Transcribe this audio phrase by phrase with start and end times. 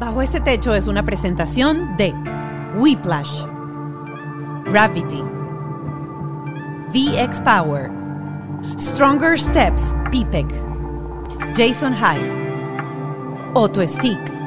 [0.00, 2.14] Bajo este techo es una presentación de
[2.74, 3.44] Whiplash,
[4.64, 5.22] Gravity,
[6.88, 7.90] VX Power,
[8.78, 10.46] Stronger Steps, PPEC,
[11.54, 14.39] Jason Hyde, Auto Stick.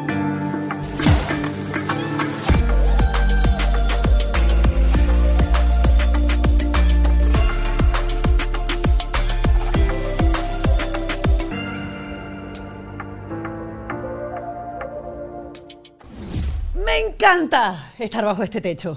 [17.34, 18.96] Encanta estar bajo este techo.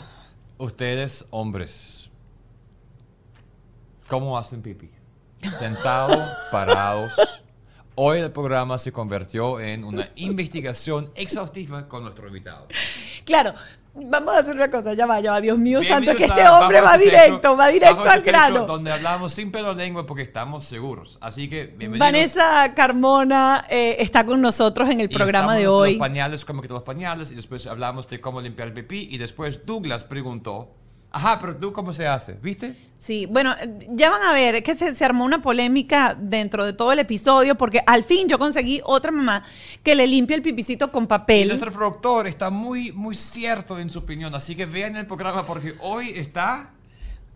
[0.58, 2.10] Ustedes, hombres,
[4.09, 4.90] ¿cómo hacen pipí?
[5.59, 6.22] Sentados,
[6.52, 7.14] parados.
[7.95, 12.68] Hoy el programa se convirtió en una investigación exhaustiva con nuestro invitado.
[13.24, 13.54] Claro,
[13.96, 16.80] vamos a hacer una cosa, ya va, ya va, Dios mío santo, que este hombre
[16.80, 18.66] va directo, Techo, va directo al Techo, grano.
[18.66, 21.18] Donde hablamos sin pedo lengua porque estamos seguros.
[21.20, 21.98] Así que bienvenidos.
[21.98, 25.92] Vanessa Carmona eh, está con nosotros en el Y programa de hoy.
[25.92, 29.18] Los pañales, como que los pañales, y después hablamos de cómo limpiar el pipí, y
[29.18, 30.74] después Douglas preguntó,
[31.16, 32.76] ajá, pero tú cómo se hace, ¿viste?
[32.98, 33.54] Sí, bueno,
[33.88, 36.98] ya van a ver, es que se, se armó una polémica dentro de todo el
[36.98, 39.42] episodio porque al fin yo conseguí otra mamá
[39.82, 41.48] que le limpie el pipicito con Y papel.
[41.48, 45.74] nuestro productor está muy, muy cierto en su opinión, así que vean el programa porque
[45.80, 46.73] hoy está...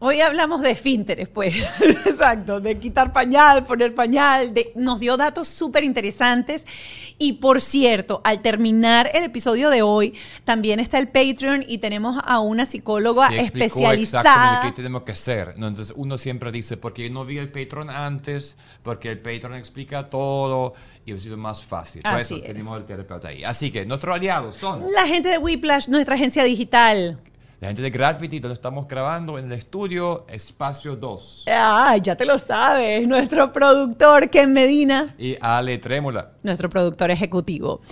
[0.03, 1.55] Hoy hablamos de esfínteres, pues.
[2.07, 4.55] Exacto, de quitar pañal, poner pañal.
[4.55, 6.65] de- nos dio datos súper interesantes.
[7.19, 12.19] Y por cierto, al terminar el episodio de hoy, también está el Patreon y tenemos
[12.25, 14.23] a una psicóloga explicó especializada.
[14.23, 15.55] exactamente qué tenemos que hacer.
[15.59, 15.69] ¿no?
[15.69, 20.09] Entonces uno siempre dice, porque yo no vi el Patreon antes, porque el Patreon explica
[20.09, 20.73] todo
[21.05, 22.01] y ha sido más fácil.
[22.01, 22.49] Por Así eso es.
[22.49, 23.45] tenemos el terapeuta ahí.
[23.45, 27.21] Así que nuestros aliados son La gente de Whiplash, nuestra agencia digital.
[27.61, 31.45] La gente de Gravity, donde estamos grabando en el estudio Espacio 2.
[31.47, 33.07] Ay, ya te lo sabes.
[33.07, 35.15] Nuestro productor, Ken Medina.
[35.19, 36.33] Y Ale Trémola.
[36.43, 37.83] nuestro productor ejecutivo.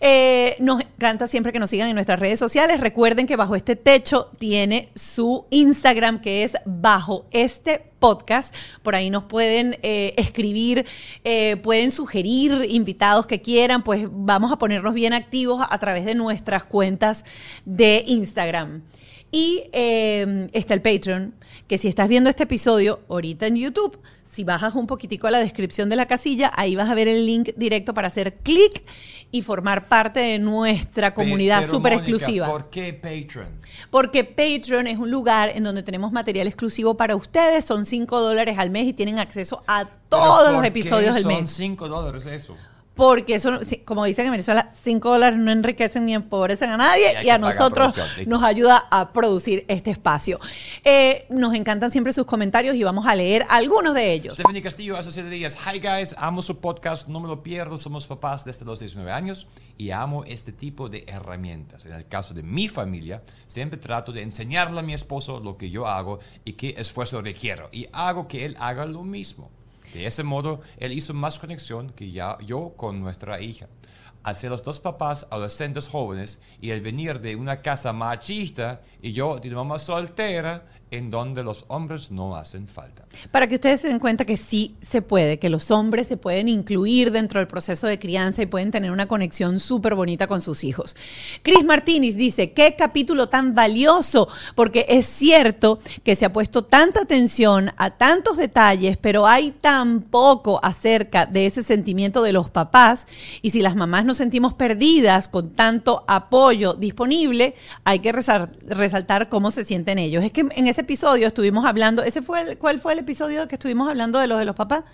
[0.00, 2.80] Eh, nos encanta siempre que nos sigan en nuestras redes sociales.
[2.80, 8.52] Recuerden que bajo este techo tiene su Instagram que es bajo este podcast.
[8.82, 10.84] Por ahí nos pueden eh, escribir,
[11.22, 16.16] eh, pueden sugerir invitados que quieran, pues vamos a ponernos bien activos a través de
[16.16, 17.24] nuestras cuentas
[17.64, 18.82] de Instagram.
[19.32, 21.34] Y eh, está el Patreon,
[21.66, 23.98] que si estás viendo este episodio ahorita en YouTube,
[24.30, 27.24] si bajas un poquitico a la descripción de la casilla, ahí vas a ver el
[27.24, 28.82] link directo para hacer clic
[29.30, 32.46] y formar parte de nuestra comunidad súper exclusiva.
[32.46, 33.58] ¿Por qué Patreon?
[33.90, 37.64] Porque Patreon es un lugar en donde tenemos material exclusivo para ustedes.
[37.64, 41.34] Son 5 dólares al mes y tienen acceso a ¿Pero todos los episodios del son
[41.34, 41.50] mes.
[41.50, 42.54] 5 dólares eso?
[42.94, 47.30] Porque eso, como dicen en Venezuela, 5 dólares no enriquecen ni empobrecen a nadie Y
[47.30, 50.38] a nosotros nos ayuda a producir este espacio.
[50.84, 54.34] Eh, nos encantan siempre sus comentarios y vamos a leer algunos de ellos.
[54.34, 55.56] Stephanie Castillo hace siete días.
[55.66, 57.78] Hi guys, amo su podcast, no me lo pierdo.
[57.78, 59.46] Somos papás desde los 19 años
[59.78, 61.86] y amo este tipo de herramientas.
[61.86, 65.70] En el caso de mi familia, siempre trato de enseñarle a mi esposo lo que
[65.70, 67.70] yo hago y qué esfuerzo requiero.
[67.72, 69.50] Y hago que él haga lo mismo.
[69.92, 73.68] De ese modo, él hizo más conexión que ya yo con nuestra hija.
[74.22, 79.12] Al ser los dos papás adolescentes jóvenes y el venir de una casa machista y
[79.12, 83.04] yo de una mamá soltera en donde los hombres no hacen falta.
[83.30, 86.48] Para que ustedes se den cuenta que sí se puede, que los hombres se pueden
[86.48, 90.64] incluir dentro del proceso de crianza y pueden tener una conexión súper bonita con sus
[90.64, 90.94] hijos.
[91.42, 97.00] Chris Martínez dice, qué capítulo tan valioso, porque es cierto que se ha puesto tanta
[97.00, 103.06] atención a tantos detalles, pero hay tan poco acerca de ese sentimiento de los papás
[103.40, 107.54] y si las mamás nos sentimos perdidas con tanto apoyo disponible,
[107.84, 110.22] hay que resal- resaltar cómo se sienten ellos.
[110.22, 113.54] Es que en ese episodio estuvimos hablando, ese fue el- ¿cuál fue el episodio que
[113.56, 114.84] estuvimos hablando de los de los papás?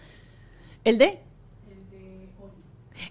[0.85, 1.21] ¿El de?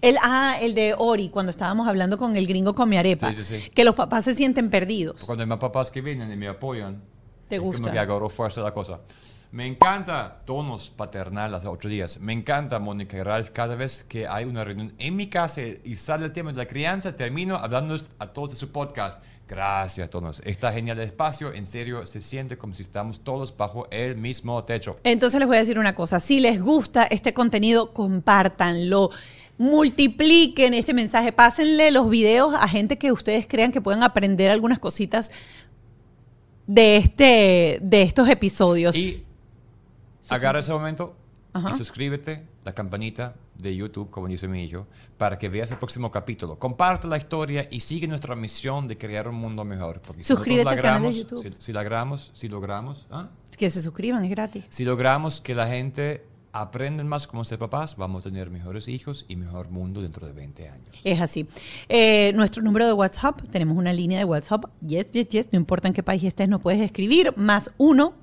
[0.02, 3.32] El, ah, el de Ori, cuando estábamos hablando con el gringo con mi arepa.
[3.32, 3.70] Sí, sí, sí.
[3.70, 5.24] Que los papás se sienten perdidos.
[5.24, 7.02] Cuando hay más papás que vienen y me apoyan,
[7.48, 7.82] ¿Te gusta?
[7.82, 9.00] Como que agarró fuerza la cosa.
[9.50, 12.20] Me encanta tonos paternal hace ocho días.
[12.20, 15.96] Me encanta, Mónica y Ralph, cada vez que hay una reunión en mi casa y
[15.96, 19.22] sale el tema de la crianza, termino hablando a todos de su podcast.
[19.48, 20.42] Gracias, tonos.
[20.44, 21.54] Está genial el espacio.
[21.54, 24.96] En serio, se siente como si estamos todos bajo el mismo techo.
[25.04, 29.08] Entonces les voy a decir una cosa, si les gusta este contenido, compártanlo,
[29.56, 34.78] multipliquen este mensaje, pásenle los videos a gente que ustedes crean que puedan aprender algunas
[34.78, 35.32] cositas
[36.68, 38.94] de, este, de estos episodios.
[38.94, 39.24] Y
[40.28, 41.16] agarra ese momento
[41.52, 41.70] Ajá.
[41.70, 44.86] y suscríbete, la campanita de YouTube, como dice mi hijo,
[45.16, 46.58] para que veas el próximo capítulo.
[46.58, 50.00] Comparte la historia y sigue nuestra misión de crear un mundo mejor.
[50.02, 51.26] Porque si Suscríbete logramos,
[51.58, 53.30] si logramos, si logramos, ¿ah?
[53.56, 54.66] Que se suscriban, es gratis.
[54.68, 56.24] si logramos que la gente
[56.60, 60.32] aprenden más cómo ser papás, vamos a tener mejores hijos y mejor mundo dentro de
[60.32, 60.96] 20 años.
[61.04, 61.46] Es así.
[61.88, 64.64] Eh, nuestro número de WhatsApp, tenemos una línea de WhatsApp.
[64.86, 65.48] Yes, yes, yes.
[65.52, 67.32] No importa en qué país estés, nos puedes escribir.
[67.36, 68.14] Más 1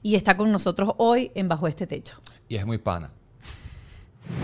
[0.03, 2.21] y está con nosotros hoy en Bajo este Techo.
[2.49, 3.13] Y es muy pana.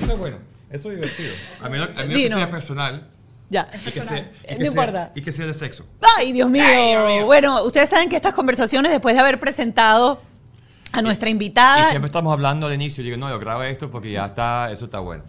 [0.00, 0.38] Pero bueno,
[0.70, 1.32] eso es divertido.
[1.60, 3.08] A menos, a menos que sea personal.
[3.48, 3.68] Ya.
[3.86, 5.12] Y que sea, y No que sea- importa.
[5.14, 5.84] y que sea de sexo.
[6.16, 6.62] Ay, Dios mío.
[6.64, 7.26] Ay, Dios mío.
[7.26, 10.20] Bueno, ustedes saben que estas conversaciones, después de haber presentado
[10.96, 13.02] a nuestra Y invitada, siempre estamos hablando al inicio.
[13.04, 15.24] Digo, no, yo grabo esto porque ya está, eso está bueno.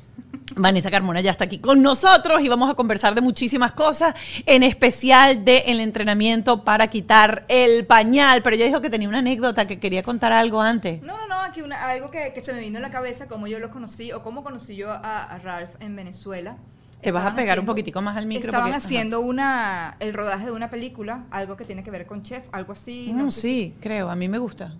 [0.56, 4.16] Vanessa Carmona ya está aquí con nosotros y vamos a conversar de muchísimas cosas,
[4.46, 8.42] en especial del entrenamiento para quitar el pañal.
[8.42, 11.02] Pero ella dijo que tenía una anécdota, que quería contar algo antes.
[11.04, 13.46] No, no, no, aquí una- algo que, que se me vino en la cabeza, como
[13.48, 16.58] yo lo conocí o cómo conocí yo a, a Ralph en Venezuela.
[17.02, 18.48] Te vas a pegar un poquitico más al micro.
[18.50, 22.24] Estaban porque- haciendo una, el rodaje de una película, algo que tiene que ver con
[22.24, 23.12] chef, algo así.
[23.14, 23.22] Ajá.
[23.22, 24.74] no sé sí, creo, a mí me gusta.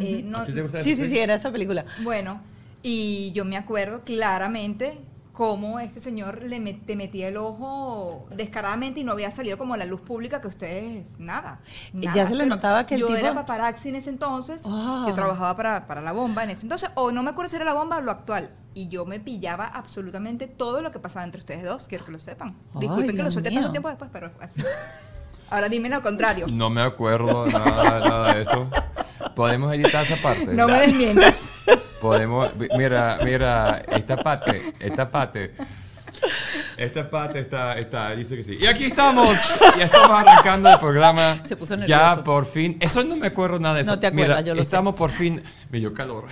[0.00, 1.84] Eh, no- ¿A ti te gusta Sí, sí, sí, era esa película.
[2.02, 2.40] Bueno,
[2.82, 4.98] y yo me acuerdo claramente
[5.32, 9.74] cómo este señor le met- te metía el ojo descaradamente y no había salido como
[9.74, 11.60] a la luz pública que ustedes, nada.
[11.92, 15.04] nada, Ya se le notaba que el Yo tipo- era paparazzi en ese entonces, Ah.
[15.08, 17.64] yo trabajaba para, para La Bomba en ese entonces, o no me acuerdo si era
[17.64, 21.40] La Bomba o lo actual, y yo me pillaba absolutamente todo lo que pasaba entre
[21.40, 22.54] ustedes dos, quiero que lo sepan.
[22.74, 24.60] Ay, Disculpen que lo suelte tanto tiempo después, pero así.
[25.50, 26.46] Ahora dime lo contrario.
[26.52, 28.68] No me acuerdo nada, nada de eso.
[29.36, 30.46] ¿Podemos editar esa parte?
[30.52, 31.44] No me desmientas.
[32.00, 35.54] Podemos, mira, mira, esta parte, esta parte,
[36.76, 38.58] esta parte está, está, dice que sí.
[38.60, 39.30] Y aquí estamos,
[39.78, 41.38] ya estamos arrancando el programa.
[41.44, 42.24] Se puso Ya nervioso.
[42.24, 43.90] por fin, eso no me acuerdo nada de eso.
[43.92, 44.62] No te acuerdas, Mira, yo lo sé.
[44.64, 46.24] estamos por fin, me dio calor.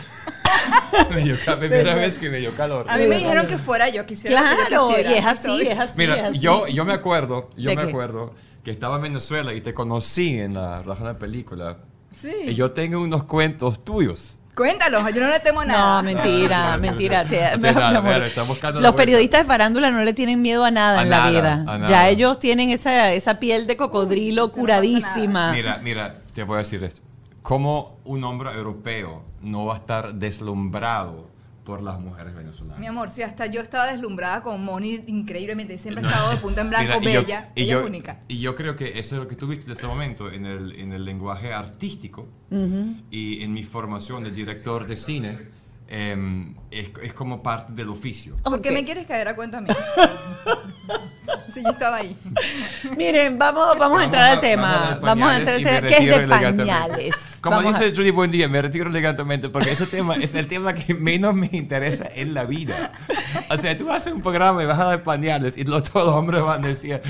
[1.11, 2.87] me dio ca- primera vez que me dio calor.
[2.89, 5.11] A mí me dijeron que fuera yo, quisiera que yo Claro, quisiera.
[5.13, 5.91] y es así, es así.
[5.93, 6.39] es Mira, así.
[6.39, 7.89] yo, yo me acuerdo, yo ¿De me qué?
[7.89, 11.79] acuerdo que estaba en Venezuela y te conocí en la razón de la película.
[12.17, 12.33] Sí.
[12.47, 14.39] Y yo tengo unos cuentos tuyos.
[14.55, 16.03] Cuéntalos, yo no le temo nada.
[16.03, 17.25] No, mentira, mentira.
[18.81, 21.57] Los periodistas de farándula no le tienen miedo a nada A en nada, la vida.
[21.57, 21.89] nada.
[21.89, 25.53] Ya ellos tienen esa, esa piel de cocodrilo Uy, eso no curadísima.
[25.53, 27.01] Mira, mira, te voy a decir esto.
[27.43, 31.32] ¿Cómo un hombre europeo no va a estar deslumbrado
[31.65, 32.79] por las mujeres venezolanas?
[32.81, 36.37] Mi amor, si hasta yo estaba deslumbrada con Moni increíblemente, siempre No, he estado de
[36.39, 38.21] punta en blanco, mira, y yo- bella, y ella yo, es única.
[38.29, 40.93] Y yo creo que eso es lo que tuviste en ese momento en el, en
[40.93, 42.27] el lenguaje artístico
[43.11, 45.39] y en mi formación de director de cine.
[45.89, 48.35] em, es, es como parte del oficio.
[48.43, 49.69] ¿Por qué me quieres caer a cuento a mí?
[51.53, 52.17] si yo estaba ahí.
[52.97, 54.99] Miren, vamos, vamos a entrar al tema.
[55.03, 55.89] Vamos a entrar al tema.
[55.89, 57.15] ¿Qué es de pañales?
[57.43, 60.47] Como Vamos a- dice Judy Buen Día, me retiro elegantemente porque ese tema es el
[60.47, 62.93] tema que menos me interesa en la vida.
[63.51, 65.83] O sea, tú vas a hacer un programa y vas a dar pañales y los,
[65.91, 67.03] todos los hombres van a decir,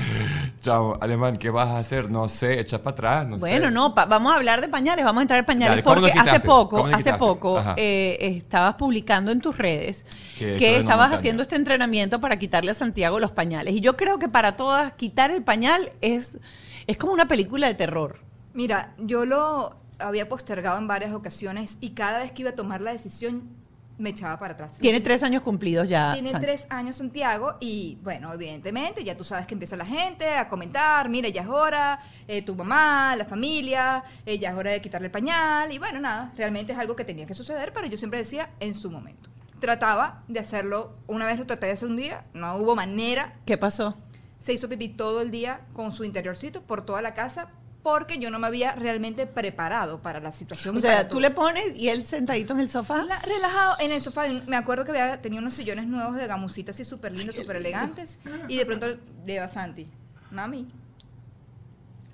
[0.59, 2.09] chao, alemán, ¿qué vas a hacer?
[2.09, 3.71] No sé, echa para atrás, no Bueno, sé.
[3.71, 6.19] no, vamos a hablar de pañales, vamos a entrar en pañales Dale, ¿cómo lo porque
[6.19, 10.03] hace poco, ¿Cómo lo hace poco eh, estabas publicando en tus redes
[10.39, 13.75] Que estabas haciendo este entrenamiento para quitarle a Santiago los pañales.
[13.75, 16.39] Y yo creo que para todas quitar el pañal es,
[16.87, 18.17] es como una película de terror.
[18.55, 22.81] Mira, yo lo había postergado en varias ocasiones y cada vez que iba a tomar
[22.81, 23.63] la decisión
[23.97, 24.77] me echaba para atrás.
[24.79, 26.13] Tiene tres años cumplidos ya.
[26.13, 30.49] Tiene tres años Santiago y bueno, evidentemente ya tú sabes que empieza la gente a
[30.49, 34.81] comentar, mira, ya es hora, eh, tu mamá, la familia, eh, ya es hora de
[34.81, 37.97] quitarle el pañal y bueno, nada, realmente es algo que tenía que suceder, pero yo
[37.97, 39.29] siempre decía en su momento.
[39.59, 43.57] Trataba de hacerlo, una vez lo traté de hacer un día, no hubo manera, ¿Qué
[43.57, 43.95] pasó?
[44.39, 47.49] se hizo pipí todo el día con su interiorcito por toda la casa
[47.83, 50.77] porque yo no me había realmente preparado para la situación.
[50.77, 51.19] O sea, tú todo.
[51.19, 53.03] le pones y él sentadito en el sofá.
[53.03, 54.23] La- relajado en el sofá.
[54.47, 58.19] Me acuerdo que había, tenía unos sillones nuevos de gamusita así súper lindos, súper elegantes.
[58.47, 58.87] Y de pronto
[59.25, 59.85] le a Santi,
[60.31, 60.65] mami.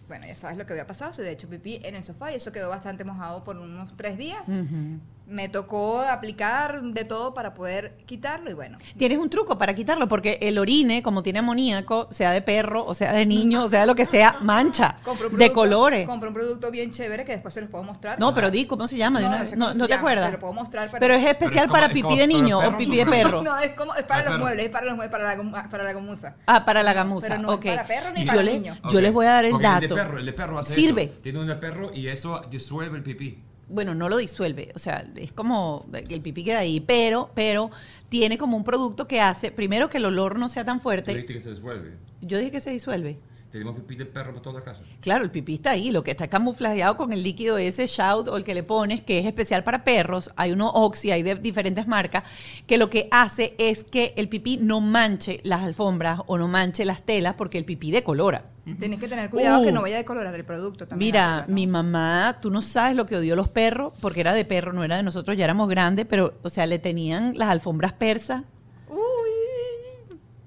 [0.07, 1.13] Bueno, ya sabes lo que había pasado.
[1.13, 4.17] Se había hecho pipí en el sofá y eso quedó bastante mojado por unos tres
[4.17, 4.47] días.
[4.49, 4.99] Ujú.
[5.29, 8.79] Me tocó aplicar de todo para poder quitarlo y bueno.
[8.97, 12.95] Tienes un truco para quitarlo, porque el orine, como tiene amoníaco, sea de perro, o
[12.95, 16.07] sea de niño, o sea de lo que sea, mancha Compro un de producto- colores.
[16.07, 18.19] Compro un producto bien chévere que después se los puedo mostrar.
[18.19, 19.19] No, pero di, ¿cómo se llama?
[19.19, 19.49] No, una no vez.
[19.51, 20.25] sé No, cómo no se te llama, acuerdas.
[20.29, 22.27] te lo puedo mostrar para- Pero es Pero especial es para como- pipí como- de
[22.27, 23.43] niño o pipí de perro.
[23.43, 24.43] No, es como es para Para los perro.
[24.45, 26.35] muebles, es para los muebles, para la, para la gamuza.
[26.47, 27.27] Ah, para la gamuza.
[27.29, 28.77] Pero no es para perro ni yo para le- niño.
[28.89, 29.83] Yo les voy a dar el Porque dato.
[29.83, 31.03] El de perro, el de perro hace Sirve.
[31.03, 31.13] eso.
[31.21, 33.43] Tiene un de perro y eso disuelve el pipí.
[33.69, 37.69] Bueno, no lo disuelve, o sea, es como el pipí queda ahí, pero, pero
[38.09, 41.11] tiene como un producto que hace, primero que el olor no sea tan fuerte.
[41.11, 41.93] dijiste que se disuelve.
[42.21, 43.19] Yo dije que se disuelve.
[43.51, 44.81] Tenemos pipí de perro por toda la casa.
[45.01, 48.37] Claro, el pipí está ahí, lo que está camuflajeado con el líquido ese shout o
[48.37, 51.87] el que le pones, que es especial para perros, hay uno Oxy, hay de diferentes
[51.87, 52.23] marcas,
[52.67, 56.85] que lo que hace es que el pipí no manche las alfombras o no manche
[56.85, 58.45] las telas porque el pipí decolora.
[58.79, 59.65] Tienes que tener cuidado Uh.
[59.65, 61.07] que no vaya a decolorar el producto también.
[61.07, 64.73] Mira, mi mamá, tú no sabes lo que odió los perros, porque era de perro,
[64.73, 68.43] no era de nosotros, ya éramos grandes, pero, o sea, le tenían las alfombras persas
[68.87, 68.97] Uy.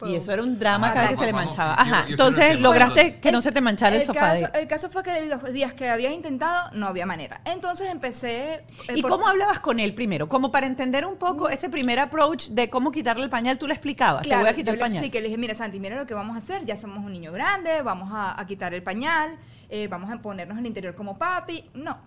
[0.07, 1.75] Y eso era un drama Ajá, cada vez que se le manchaba.
[1.75, 4.21] Ajá, yo entonces lograste que no se te manchara el, sofá.
[4.33, 7.41] Caso, de- el caso fue que los días que había intentado no había manera.
[7.45, 8.55] Entonces empecé.
[8.55, 8.65] eh,
[8.97, 10.29] ¿Y por- cómo hablabas con él primero?
[10.29, 13.75] Como para entender un poco ese primer approach de cómo quitarle el pañal, tú le
[13.75, 14.23] explicabas.
[14.23, 14.97] Claro, te voy a quitar yo el le pañal.
[15.05, 17.33] expliqué, le dije, mira Santi, mira lo que vamos a hacer, ya somos un niño
[17.33, 19.37] grande, vamos a, a quitar el pañal,
[19.69, 21.71] eh, vamos a ponernos en el interior como papi.
[21.75, 21.99] No,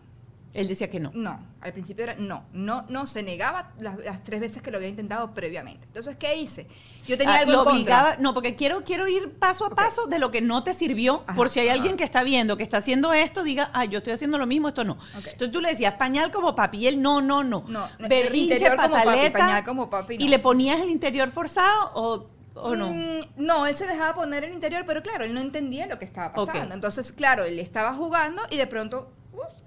[0.56, 1.12] Él decía que no.
[1.14, 4.78] no, al principio era no, no, no, se negaba las, las tres veces que lo
[4.78, 5.86] había intentado previamente.
[5.88, 6.68] Entonces, ¿qué hice?
[7.06, 7.74] Yo tenía Ah, algo lo en contra.
[7.76, 11.24] obligaba, no, porque quiero, quiero ir paso a paso de lo que no te sirvió,
[11.28, 11.76] Ajá, por si hay ajá.
[11.76, 14.70] alguien que está viendo, que está haciendo esto, diga, ay, yo estoy haciendo lo mismo,
[14.70, 14.98] esto no.
[15.16, 17.66] Entonces tú le decías pañal como papi, y él no, no, no.
[17.68, 20.30] No, no, Berrinche, interior como papi, pataleta, pañal como papi, ¿Y no.
[20.30, 22.90] le ponías el interior forzado o, o no?
[22.90, 26.06] Mm, no, él se dejaba poner el interior, pero claro, él no entendía lo que
[26.06, 26.68] estaba pasando.
[26.70, 26.74] Ok.
[26.74, 29.12] Entonces, claro, él estaba jugando y de pronto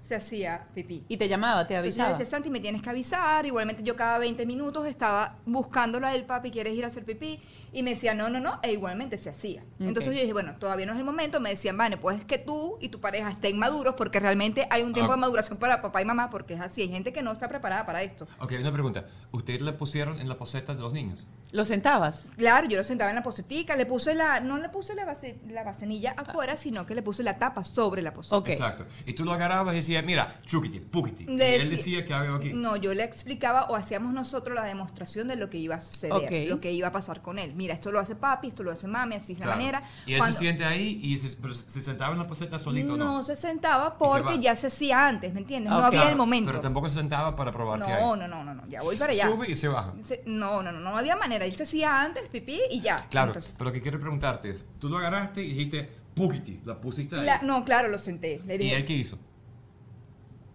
[0.09, 1.05] se hacía pipí.
[1.07, 2.17] Y te llamaba, te Entonces avisaba.
[2.17, 3.45] decía, Santi, me tienes que avisar.
[3.45, 7.39] Igualmente yo cada 20 minutos estaba buscándolo a él, papi, ¿quieres ir a hacer pipí?
[7.71, 9.63] Y me decía, no, no, no, e igualmente se hacía.
[9.79, 11.39] Entonces yo dije, bueno, todavía no es el momento.
[11.39, 14.93] Me decían, vale, pues que tú y tu pareja estén maduros porque realmente hay un
[14.93, 15.15] tiempo Ah.
[15.15, 16.81] de maduración para papá y mamá porque es así.
[16.81, 18.27] Hay gente que no está preparada para esto.
[18.39, 19.05] Ok, una pregunta.
[19.31, 21.19] ¿Ustedes le pusieron en la poseta de los niños?
[21.51, 22.27] ¿Lo sentabas?
[22.37, 25.39] Claro, yo lo sentaba en la posetica, le puse la, no le puse la, base,
[25.47, 28.37] la bacenilla afuera, sino que le puse la tapa sobre la poseta.
[28.37, 28.49] Ok.
[28.49, 28.85] Exacto.
[29.07, 31.23] Y tú lo agarrabas y decías, mira, chukiti, pukiti.
[31.23, 32.53] Y él decí- decía que hago aquí.
[32.53, 36.13] No, yo le explicaba o hacíamos nosotros la demostración de lo que iba a suceder,
[36.13, 36.49] Ok.
[36.49, 37.55] lo que iba a pasar con él.
[37.55, 39.81] Mira, esto lo hace papi, esto lo hace mami, así es la manera.
[40.05, 42.95] Y él Cuando- se siente ahí y se, pero se sentaba en la poseta solito,
[42.95, 43.05] ¿no?
[43.05, 45.71] no se sentaba se porque ya se hacía antes, ¿me entiendes?
[45.71, 46.51] No había Claro, el momento.
[46.51, 48.01] Pero tampoco se sentaba para probar no, hay.
[48.03, 49.25] no, no, no, no, ya voy para allá.
[49.27, 49.93] Sube y se baja.
[50.03, 51.38] Se- no, no, no, no había manera.
[51.45, 53.07] Él se hacía antes, pipí y ya.
[53.09, 56.79] Claro, Entonces, pero lo que quiero preguntarte es, tú lo agarraste y dijiste, pukiti, la
[56.79, 57.25] pusiste ahí.
[57.25, 58.41] la- no, claro, lo senté.
[58.45, 59.17] Le ¿Y dije, él qué hizo?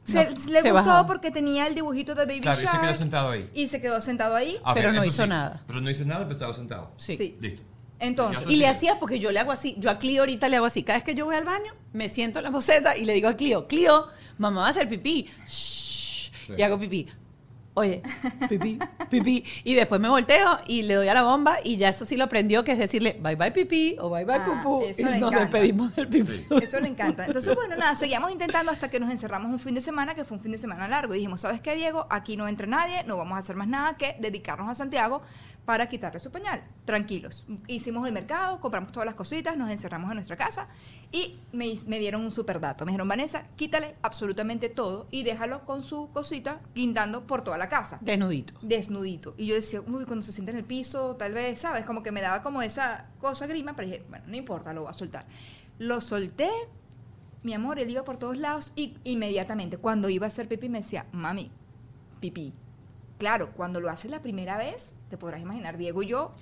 [0.05, 1.07] se, No, le se gustó bajó.
[1.07, 2.81] porque tenía el dibujito de Baby Claro, y se Shark.
[2.85, 3.51] quedó sentado ahí.
[3.55, 4.59] Y se quedó sentado ahí.
[4.63, 5.29] Ah, ok, Pero no hizo sí.
[5.29, 5.63] nada.
[5.67, 6.91] Pero no hizo nada, pero estaba sentado.
[6.99, 7.17] Sí.
[7.17, 7.37] Sí.
[7.41, 7.63] Listo.
[8.01, 8.71] Entonces, Y le Sí.
[8.71, 11.05] hacía porque yo le hago así, yo a Clio ahorita le hago así, cada vez
[11.05, 13.67] que yo voy al baño, me siento en la boceta y le digo a Clio,
[13.67, 15.27] Clio, mamá va a hacer pipí.
[15.47, 17.07] Shh, Y hago pipí.
[17.77, 18.03] Oye,
[18.49, 18.79] pipí,
[19.11, 19.45] pipí.
[19.65, 22.25] Y después me volteo y le doy a la bomba y ya eso sí lo
[22.25, 24.83] aprendió, que es decirle bye bye pipí o bye bye Ah, pupú.
[24.85, 25.41] eso Y le nos encanta.
[25.41, 26.47] despedimos del pipí.
[26.63, 27.27] Eso le encanta.
[27.27, 30.37] Entonces, bueno, nada, seguíamos intentando hasta que nos encerramos un fin de semana, que fue
[30.37, 31.15] un fin de semana largo.
[31.15, 32.07] Y dijimos, ¿sabes qué, Diego?
[32.11, 35.23] Aquí no entra nadie, no vamos a hacer más nada que dedicarnos a Santiago
[35.65, 36.63] para quitarle su pañal.
[36.85, 37.47] Tranquilos.
[37.67, 40.69] Hicimos el mercado, compramos todas las cositas, nos encerramos en nuestra casa
[41.11, 42.85] y me, me dieron un super dato.
[42.85, 47.69] Me dijeron, Vanessa, quítale absolutamente todo y déjalo con su cosita guindando por toda la
[47.69, 48.55] casa Desnudito.
[48.61, 49.35] desnudito.
[49.39, 51.87] Y yo decía, uy, cuando se sienta en el piso, tal vez, ¿sabes?
[51.87, 54.91] Como que me daba como esa cosa grima, pero dije, bueno, no importa, lo voy
[54.91, 55.25] a soltar.
[55.79, 56.51] Lo solté,
[57.43, 60.83] mi amor, él iba por todos lados y inmediatamente, cuando iba a hacer pipí, me
[60.83, 61.51] decía, mami,
[62.21, 62.53] pipí.
[63.19, 66.33] Claro, cuando lo haces la primera vez, te podrás imaginar, Diego y yo,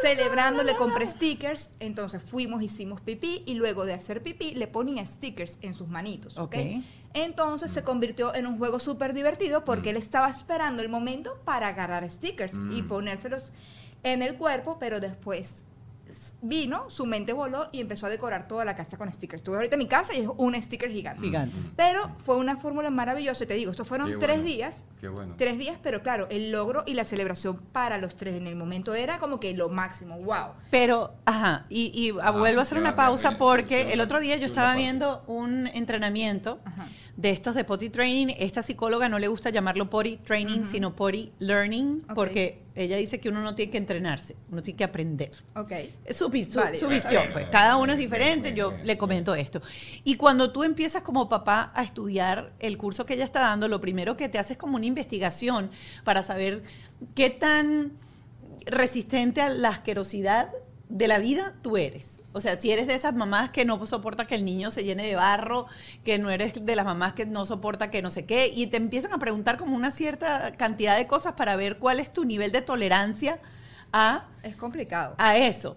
[0.00, 5.06] celebrando, le compré stickers, entonces fuimos, hicimos pipí y luego de hacer pipí le ponía
[5.06, 6.54] stickers en sus manitos, ¿ok?
[6.56, 6.84] Ok.
[7.16, 9.96] Entonces se convirtió en un juego súper divertido porque Mm.
[9.96, 12.88] él estaba esperando el momento para agarrar stickers y Mm.
[12.88, 13.52] ponérselos
[14.02, 15.64] en el cuerpo, pero después
[16.42, 19.40] vino, su mente voló y empezó a decorar toda la casa con stickers.
[19.40, 21.22] Estuve ahorita en mi casa y es un sticker gigante.
[21.22, 21.56] Gigante.
[21.76, 24.44] Pero fue una fórmula maravillosa, te digo, estos fueron Qué tres bueno.
[24.44, 24.84] días.
[25.00, 25.34] Qué bueno.
[25.38, 28.94] Tres días, pero claro, el logro y la celebración para los tres en el momento
[28.94, 30.54] era como que lo máximo, wow.
[30.70, 34.18] Pero, ajá, y, y ah, Ah, vuelvo a hacer una pausa ya, porque el otro
[34.18, 36.88] día yo estaba viendo un entrenamiento Ajá.
[37.16, 38.34] de estos de potty training.
[38.38, 43.28] Esta psicóloga no le gusta llamarlo potty training, sino potty learning, porque Ella dice que
[43.28, 45.30] uno no tiene que entrenarse, uno tiene que aprender.
[45.54, 45.70] Ok.
[46.04, 46.94] Es su, su- Vale, su vale.
[46.96, 47.46] visión, pues.
[47.50, 48.52] Cada uno es diferente.
[48.52, 49.62] Yo le comento esto.
[50.02, 53.80] Y cuando tú empiezas como papá a estudiar el curso que ella está dando, lo
[53.80, 55.70] primero que te haces es como una investigación
[56.02, 56.62] para saber
[57.14, 57.92] qué tan
[58.66, 60.50] resistente a la asquerosidad
[60.88, 62.20] de la vida tú eres.
[62.36, 65.06] O sea, si eres de esas mamás que no soporta que el niño se llene
[65.06, 65.66] de barro,
[66.04, 68.76] que no eres de las mamás que no soporta que no sé qué, y te
[68.76, 72.50] empiezan a preguntar como una cierta cantidad de cosas para ver cuál es tu nivel
[72.50, 73.38] de tolerancia
[73.96, 75.14] a, Es complicado.
[75.18, 75.74] a eso.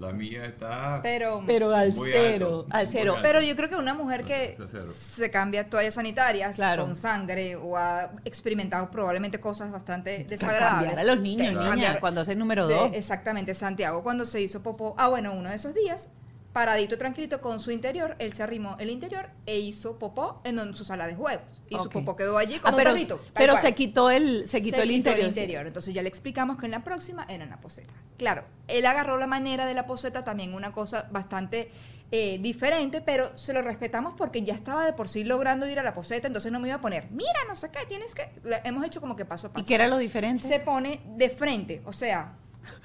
[0.00, 1.00] La mía está...
[1.02, 3.16] Pero, Pero al Muy cero, alto, al cero.
[3.22, 4.56] pero yo creo que una mujer que
[4.92, 6.84] se cambia toallas sanitarias Claro.
[6.84, 10.90] con sangre o ha experimentado probablemente cosas bastante desagradables.
[10.90, 12.90] Cambiar a los niños, que niña, cambiar cuando hace el número de- dos.
[12.94, 14.94] exactamente, Santiago cuando se hizo popó.
[14.98, 16.08] Ah, bueno, uno de esos días,
[16.52, 20.84] paradito tranquilito con su interior, él se arrimó el interior e hizo popó en su
[20.84, 21.60] sala de juegos.
[21.68, 23.16] Y su popó quedó allí Ah, como pero un perrito.
[23.16, 23.62] tal pero cual.
[23.62, 25.32] se quitó el, se quitó Se el interior.
[25.32, 25.40] sí.
[25.68, 27.92] Entonces ya le explicamos que en la próxima era en la poseta.
[28.18, 31.70] Claro, él agarró la manera de la poseta, también una cosa bastante
[32.10, 35.84] eh, diferente, pero se lo respetamos porque ya estaba de por sí logrando ir a
[35.84, 38.28] la poseta, entonces no me iba a poner, mira, no sé qué, tienes que...
[38.42, 39.66] Le- hemos hecho como que paso a ¿Y paso.
[39.68, 40.48] qué era lo diferente?
[40.48, 42.32] Se pone de frente, o sea,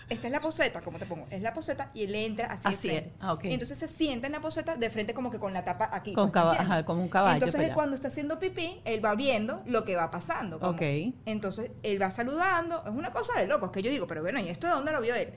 [0.10, 1.28] esta es la poseta, ¿cómo te pongo?
[1.30, 3.02] Es la poseta y él entra así, Así de es.
[3.02, 3.18] frente.
[3.20, 6.14] Ah, entonces se sienta en la poseta de frente como que con la tapa aquí.
[6.14, 6.72] Con pues, caba- ¿entiendes?
[6.78, 7.74] ajá, como un caballo, Entonces él allá.
[7.74, 10.60] cuando está haciendo pipí, él va viendo lo que va pasando.
[10.60, 10.82] como- Ok.
[11.26, 14.50] Entonces él va saludando, es una cosa de locos que yo digo, pero bueno, ¿y
[14.50, 15.34] esto de dónde lo vio él?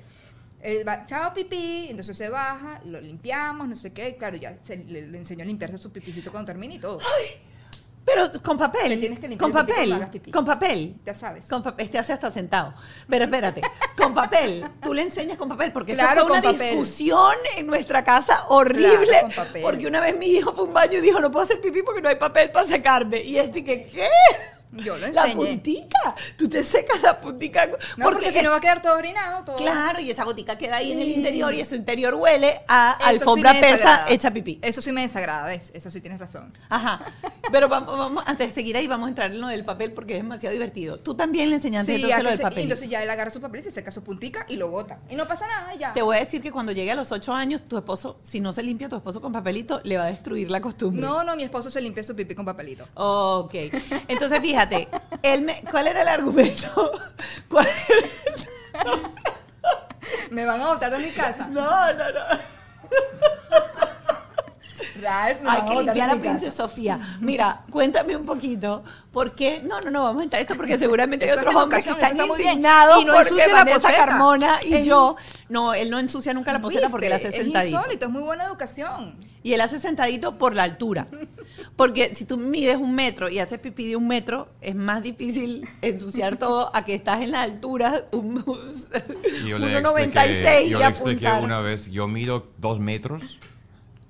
[0.60, 4.76] Él va, chao pipí, entonces se baja, lo limpiamos, no sé qué, claro, ya se,
[4.76, 6.98] le, le enseñó a limpiarse su pipicito cuando termine y todo.
[8.14, 9.00] Pero con Te papel.
[9.00, 9.92] tienes que limpiar Con papel.
[9.92, 10.30] hagas pipí.
[10.30, 10.96] Con papel.
[11.04, 11.46] Ya sabes.
[11.46, 11.84] Con papel.
[11.84, 12.74] Este hace hasta sentado.
[13.08, 13.60] Pero espérate.
[13.96, 14.64] Con papel.
[14.82, 15.72] Tú le enseñas con papel.
[15.72, 16.70] Porque Claro, eso fue una papel.
[16.70, 19.06] discusión en nuestra casa horrible.
[19.06, 19.62] Claro, con papel.
[19.62, 21.82] Porque una vez mi hijo fue a un baño y dijo, no puedo hacer pipí
[21.82, 23.22] porque no hay papel para secarme.
[23.22, 24.08] Y este que, ¿qué?
[24.72, 25.34] Yo lo La enseñé.
[25.34, 26.14] puntica.
[26.36, 27.66] Tú te secas la puntica.
[27.96, 29.56] No, porque, si es- no va a quedar todo orinado, todo.
[29.56, 31.14] Claro, y esa gotica queda ahí en el Sí.
[31.14, 34.58] interior y eso interior huele a Eso sí alfombra me persa hecha pipí.
[34.62, 35.70] Eso sí me desagrada, ¿ves?
[35.74, 36.52] Eso sí tienes razón.
[36.68, 37.00] Ajá.
[37.50, 40.16] Pero vamos, vamos, antes de seguir ahí, vamos a entrar en lo del papel porque
[40.16, 40.98] es demasiado divertido.
[40.98, 42.62] Tú también le enseñaste Sí, entonces lo del se- y papel.
[42.64, 44.98] entonces ya él agarra su papel y se seca su puntica y lo bota.
[45.08, 45.94] Y no pasa nada, ya.
[45.94, 48.52] Te voy a decir que cuando llegue a los ocho años, tu esposo, si no
[48.52, 51.00] se limpia tu esposo con papelito, le va a destruir la costumbre.
[51.00, 52.86] No, no, mi esposo se limpia su pipí con papelito.
[52.94, 53.54] Ok.
[54.08, 54.57] Entonces, fíjate,
[55.22, 56.92] él me- ¿cuál era el argumento?
[57.48, 59.02] ¿Cuál era el-
[60.34, 61.46] Me van a botar de mi casa.
[61.48, 61.62] No,
[61.92, 62.20] no, no.
[65.00, 66.16] Ralph, Hay que limpiar a.
[66.16, 66.98] Princesa Sofía.
[67.20, 68.82] Mira, cuéntame un poquito.
[69.12, 69.60] ¿Por qué?
[69.62, 72.10] No, no, no, vamos a entrar esto porque seguramente hay es otros hombres que están
[72.12, 73.92] está indignados Y no porque la Vanessa.
[73.96, 75.14] Carmona y Es- yo.
[75.48, 77.76] No, él no ensucia nunca la poseta porque él hace Es sentadito.
[77.76, 79.16] insólito, es muy buena educación.
[79.42, 81.06] Y él hace sentadito por la altura.
[81.76, 85.66] Porque si tú mides un metro y haces pipí de un metro, es más difícil
[85.82, 88.44] ensuciar todo a que estás en la altura, un,
[89.46, 91.44] Yo le 1,96 expliqué, y yo le expliqué apuntar.
[91.44, 93.38] una vez, yo mido dos metros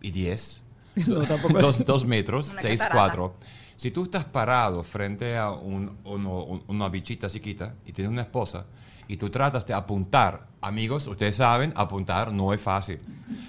[0.01, 0.63] y diez.
[1.07, 2.95] No, tampoco dos, dos metros, Una seis, catarata.
[3.07, 3.35] cuatro.
[3.77, 8.23] Si tú estás parado frente a un- uno- un- una bichita chiquita y tienes una
[8.23, 8.67] esposa
[9.07, 12.99] y tú tratas de apuntar, amigos, ustedes saben, apuntar no es fácil.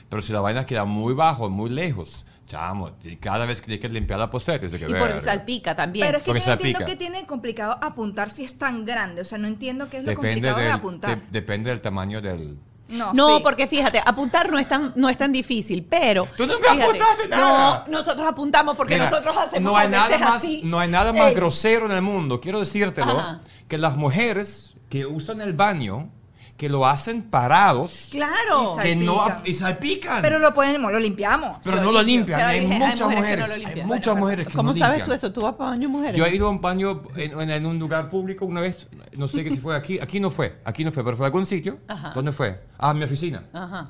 [0.08, 3.82] Pero si la vaina queda muy bajo, muy lejos, chamo, y cada vez que tienes
[3.82, 5.22] que limpiar la poseta, de que Y por verga.
[5.22, 6.08] salpica también.
[6.08, 9.22] Pero es que Porque yo no entiendo que tiene complicado apuntar si es tan grande.
[9.22, 11.20] O sea, no entiendo qué es lo Depende complicado de del, apuntar.
[11.22, 12.58] de- depende del tamaño del...
[12.90, 13.44] no, No, sí.
[13.44, 16.28] porque fíjate, apuntar no es tan, no es tan difícil, pero.
[16.36, 17.84] Tú nunca fíjate, apuntaste nada.
[17.88, 20.62] No, nosotros apuntamos porque Mira, nosotros hacemos no hay nada veces más así.
[20.66, 23.42] no hay nada más Ey, grosero en el mundo quiero decírtelo Ajá.
[23.68, 26.10] que las mujeres que usan el baño
[26.60, 28.76] que lo hacen parados Claro.
[28.78, 29.42] Y que no salpican.
[29.46, 31.58] y salpican Pero lo pueden, lo limpiamos.
[31.64, 33.88] Pero no lo limpian hay, muchas mujeres que no mujeres lo hay limpian.
[33.88, 35.06] muchas mujeres que ¿Cómo no sabes limpian.
[35.20, 35.34] tú eso?
[35.34, 36.18] ¿Tú vas para baño mujeres?
[36.18, 39.28] yo he ido a un baño en, en- en un lugar público una vez no
[39.30, 41.46] sé qué si fue aquí aquí no fue aquí no fue pero fue a algún
[41.46, 42.12] sitio Ajá.
[42.14, 42.60] ¿dónde fue?
[42.78, 43.90] ah mi oficina Ajá.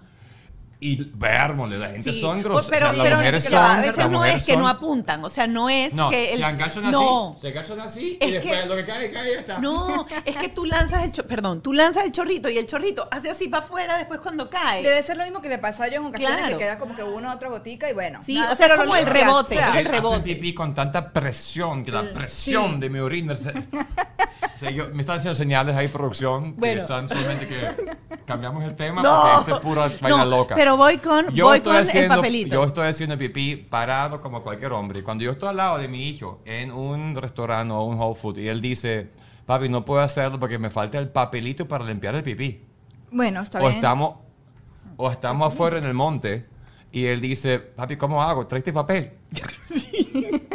[0.82, 3.98] Y vérmole la gente Sí, son groseras pero, las pero mujeres son va, a veces
[3.98, 6.38] las no mujeres es que son- no apuntan, o sea, no es no, que el
[6.38, 9.30] se agachan así, no, se agachan así Es y después que- lo que cae, cae
[9.30, 9.58] y ya está.
[9.60, 13.08] no, es que tú lanzas el cho- perdón, tú lanzas el chorrito y el chorrito
[13.12, 14.82] hace así para afuera después cuando cae.
[14.82, 16.58] Debe ser lo mismo que le pasa a ellos en ocasiones Claro.
[16.58, 18.20] que queda como que una otra gotica y bueno.
[18.24, 20.22] Sí, nada, o sea, pero como lo el rebote, o sea, es el rebote.
[20.22, 22.80] pipí con tanta presión que la presión sí.
[22.80, 23.36] de mi orina.
[23.36, 26.82] se- o sea, yo- me están haciendo señales ahí, producción, que Bueno.
[26.82, 30.56] están solamente que cambiamos el tema No, porque esto es pura vaina no, loca.
[30.56, 32.56] pero voy con, Yo voy estoy con haciendo, el papelito.
[32.56, 35.04] Yo estoy haciendo pipí parado como cualquier hombre.
[35.04, 38.38] Cuando yo estoy al lado de mi hijo en un restaurante o un Whole Food
[38.38, 39.10] y él dice,
[39.46, 42.62] papi, no puedo hacerlo porque me falta el papelito para limpiar el pipí.
[43.12, 43.74] Bueno, está o bien.
[43.74, 44.16] estamos,
[44.98, 46.46] o estamos afuera en el monte
[46.92, 48.48] y él dice, papi, ¿cómo hago?
[48.48, 49.12] ¿Traiste papel?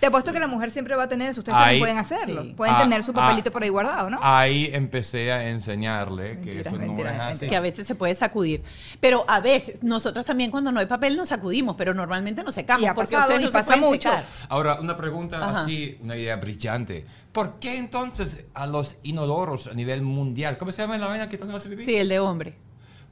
[0.00, 1.40] Te apuesto que la mujer siempre va a tener eso.
[1.40, 2.42] Ustedes Ahí- también pueden hacerlo.
[2.42, 2.54] Sí.
[2.56, 4.18] Pueden Ah, tener su papelito ah, por ahí guardado, ¿no?
[4.22, 7.46] Ahí empecé a enseñarle que Mentiras, eso no mentiras, es así.
[7.48, 8.62] que a veces se puede sacudir.
[9.00, 12.82] Pero a veces, nosotros también cuando no hay papel nos sacudimos, pero normalmente nos secamos.
[12.82, 14.10] Y ha porque pasado, ustedes y no pasa pueden mucho.
[14.10, 14.24] secar.
[14.48, 15.60] Ahora, una pregunta Ajá.
[15.62, 17.06] así, una idea brillante.
[17.32, 21.36] ¿Por qué entonces a los inodoros a nivel mundial, ¿cómo se llama la vaina que
[21.38, 21.84] tú no haces pipí?
[21.84, 22.54] Sí, el de hombre.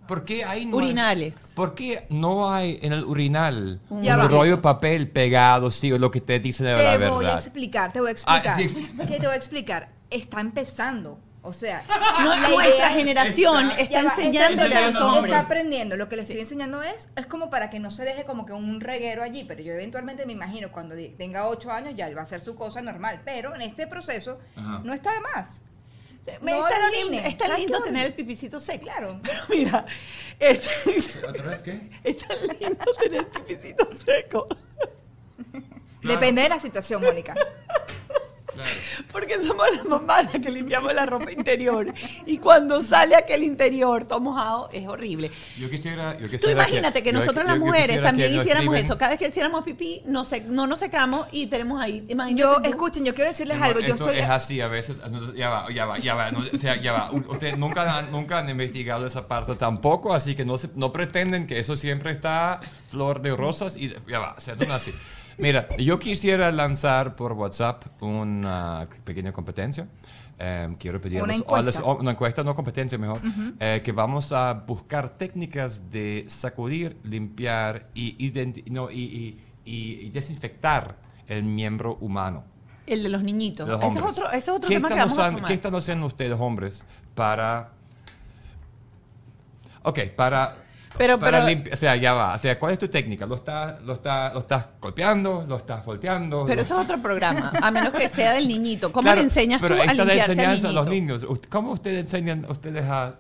[0.07, 1.53] ¿Por qué hay no hay- Urinales.
[1.55, 4.29] ¿Por qué no hay en el urinal un va.
[4.29, 7.11] rollo de papel pegado, sí, o lo que te dicen de la Te verdad?
[7.15, 8.57] voy a explicar, te voy a Ah, explicar.
[8.57, 9.07] sí, explícame.
[9.07, 9.89] ¿Qué te voy a explicar?
[10.11, 11.19] Está empezando.
[11.47, 11.85] O sea,
[12.23, 15.35] No, la nuestra idea- generación Está- está, enseñándole a los hombres.
[15.35, 15.95] Está aprendiendo.
[15.99, 18.55] Lo que le estoy enseñando es, es como para que no se deje como que
[18.55, 19.45] un reguero allí.
[19.45, 22.55] Pero yo eventualmente me imagino cuando tenga ocho años ya él va a hacer su
[22.55, 23.21] cosa normal.
[23.27, 24.81] Pero en este proceso Ajá.
[24.85, 25.61] no está de más.
[26.41, 28.85] Me- No está lindo, orine, está claro lindo que tener el pipicito seco.
[28.85, 29.21] Claro.
[29.23, 29.87] Pero mira,
[30.39, 31.81] este- ¿Otra vez qué?
[32.05, 34.47] está lindo tener el pipicito seco.
[36.03, 37.35] Depende de la situación, Mónica.
[38.55, 38.71] Claro.
[39.13, 41.87] Porque somos las mamás las que limpiamos la ropa interior.
[42.27, 45.31] Y cuando sale aquel interior todo mojado, es horrible.
[45.59, 48.77] Yo quisiera, yo Tú quisiera imagínate que, yo- nosotros yo- las mujeres también que hiciéramos
[48.77, 48.97] eso.
[48.99, 52.05] Cada vez que hiciéramos pipí, no, se, no nos secamos y tenemos ahí.
[52.09, 52.69] Imagínate Yo, tú.
[52.71, 53.81] escuchen, yo quiero decirles No, algo.
[53.81, 54.21] Yo esto estoy.
[54.23, 55.01] es así a veces.
[55.37, 56.31] Ya va, ya va, ya va.
[56.31, 57.11] no, o sea, ya va.
[57.13, 61.47] Ustedes nunca, han- nunca han investigado esa parte tampoco, así que no, se, no pretenden
[61.47, 64.35] que eso siempre está flor de rosas y ya va.
[64.37, 64.93] O sea, son así.
[65.39, 69.89] Mira, yo quisiera lanzar por WhatsApp una pequeña competencia.
[70.39, 71.85] Eh, quiero pedir a Una encuesta.
[71.85, 73.21] una encuesta, no competencia mejor,
[73.61, 78.33] eh, que vamos a buscar técnicas de sacudir, limpiar y,
[78.71, 80.97] no, y, y- y- desinfectar
[81.29, 82.45] el miembro humano.
[82.87, 83.67] El de los niñitos.
[83.69, 85.45] los Ese es otro, ese es otro ¿Qué tema que vamos a tomar.
[85.47, 87.71] ¿Qué están haciendo ustedes, hombres, para...
[89.85, 90.57] Ok, para...
[90.97, 92.35] Pero- para pero- limpi- o sea, ya va.
[92.35, 93.27] O sea, ¿cuál es tu técnica?
[93.27, 95.45] ¿Lo estás, lo está, lo estás golpeando?
[95.49, 96.45] ¿Lo estás volteando?
[96.47, 98.93] Pero lo- eso es otro programa, a menos que sea del niñito.
[98.93, 101.27] ¿Cómo Claro, le enseñas tú a la limpiarse al enseñanza a los niños.
[101.51, 103.15] ¿Cómo ustedes enseñan ustedes a...?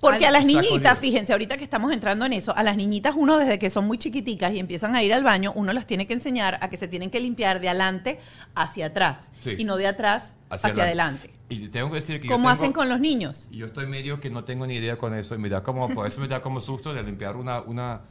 [0.00, 3.38] Porque a las niñitas, fíjense, ahorita que estamos entrando en eso, a las niñitas uno
[3.38, 6.14] desde que son muy chiquiticas y empiezan a ir al baño, uno las tiene que
[6.14, 8.20] enseñar a que se tienen que limpiar de adelante
[8.54, 9.54] hacia atrás Sí.
[9.58, 11.30] y no de atrás hacia, adelante.
[11.48, 13.48] Y tengo que decir que yo ¿Cómo tengo- hacen con los niños?
[13.52, 16.06] Yo estoy medio que no tengo ni idea con eso y me da como, por
[16.06, 18.02] eso me da como susto de limpiar una, una,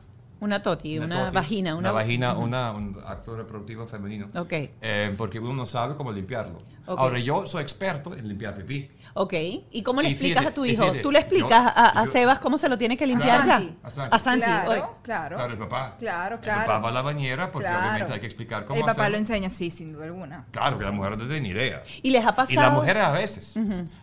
[0.41, 1.75] Una toti, una, toti, vagina.
[1.75, 4.29] Una, vagina, una, un acto reproductivo femenino.
[4.35, 6.59] Ok, Eh, porque uno no sabe cómo limpiarlo.
[6.85, 6.97] Ok.
[6.97, 8.89] Ahora, yo soy experto en limpiar pipí.
[9.13, 9.33] Ok.
[9.71, 10.81] ¿Y cómo le Y explicas fíjate, a tu y hijo?
[10.83, 13.45] fíjate, ¿Tú le explicas yo- a, a yo- Sebas cómo se lo tiene que limpiar
[13.45, 13.55] ya?
[13.83, 14.15] A Santi.
[14.15, 14.45] A Santi.
[14.45, 15.35] Claro, claro.
[15.37, 15.95] Claro, el papá.
[15.97, 16.61] Claro, El claro.
[16.67, 17.79] papá va a la bañera porque Claro.
[17.89, 19.09] obviamente hay que explicar cómo El papá hacerlo.
[19.11, 20.45] lo enseña, sí, sin duda alguna.
[20.51, 21.83] Claro, que la mujer no tiene ni idea.
[22.01, 22.61] Y les ha Y pasado...
[22.61, 23.55] las mujeres a veces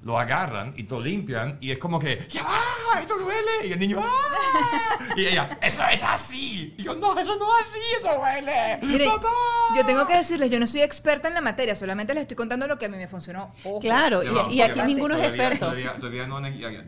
[0.03, 3.01] lo agarran y lo limpian y es como que, ¡ya va!
[3.01, 3.69] ¡Esto duele!
[3.69, 5.05] Y el niño, ¡ah!
[5.17, 6.75] Y ella, ¡eso es así!
[6.79, 8.79] Y yo, no, eso no es así, eso duele.
[8.83, 9.29] Miren, ¡Papá!
[9.77, 12.67] yo tengo que decirles, yo no soy experta en la materia, solamente les estoy contando
[12.67, 13.53] lo que a mí me funcionó.
[13.65, 13.81] Ojo.
[13.81, 14.96] Claro, y, y aquí.
[14.97, 15.67] Ninguno es Todavía- experto.
[15.67, 16.85] Todavía, todavía no, ya- ya.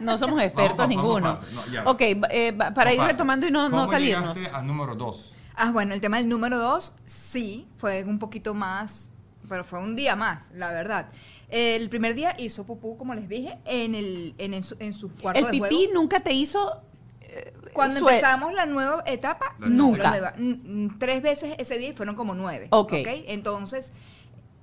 [0.00, 1.40] No somos expertos Vamos, ninguno.
[1.54, 4.36] vamos, no, ok, eh, para ir retomando y no, no ¿cómo salirnos.
[4.36, 5.34] llegaste al número dos?
[5.54, 9.12] Ah, bueno, el tema del número dos, sí, fue un poquito más,
[9.48, 11.08] pero fue un día más, la verdad.
[11.48, 15.10] El primer día hizo pupú, como les dije, en, el, en, en su, en su
[15.14, 15.92] cuarto El de pipí juego.
[15.94, 16.80] nunca te hizo...
[17.22, 20.02] eh, Cuando empezamos la nueva etapa, La no, nueva.
[20.04, 20.34] la nueva.
[20.38, 22.68] Mm, Tres veces ese día y fueron como nueve.
[22.70, 22.92] Ok.
[23.26, 23.92] Entonces,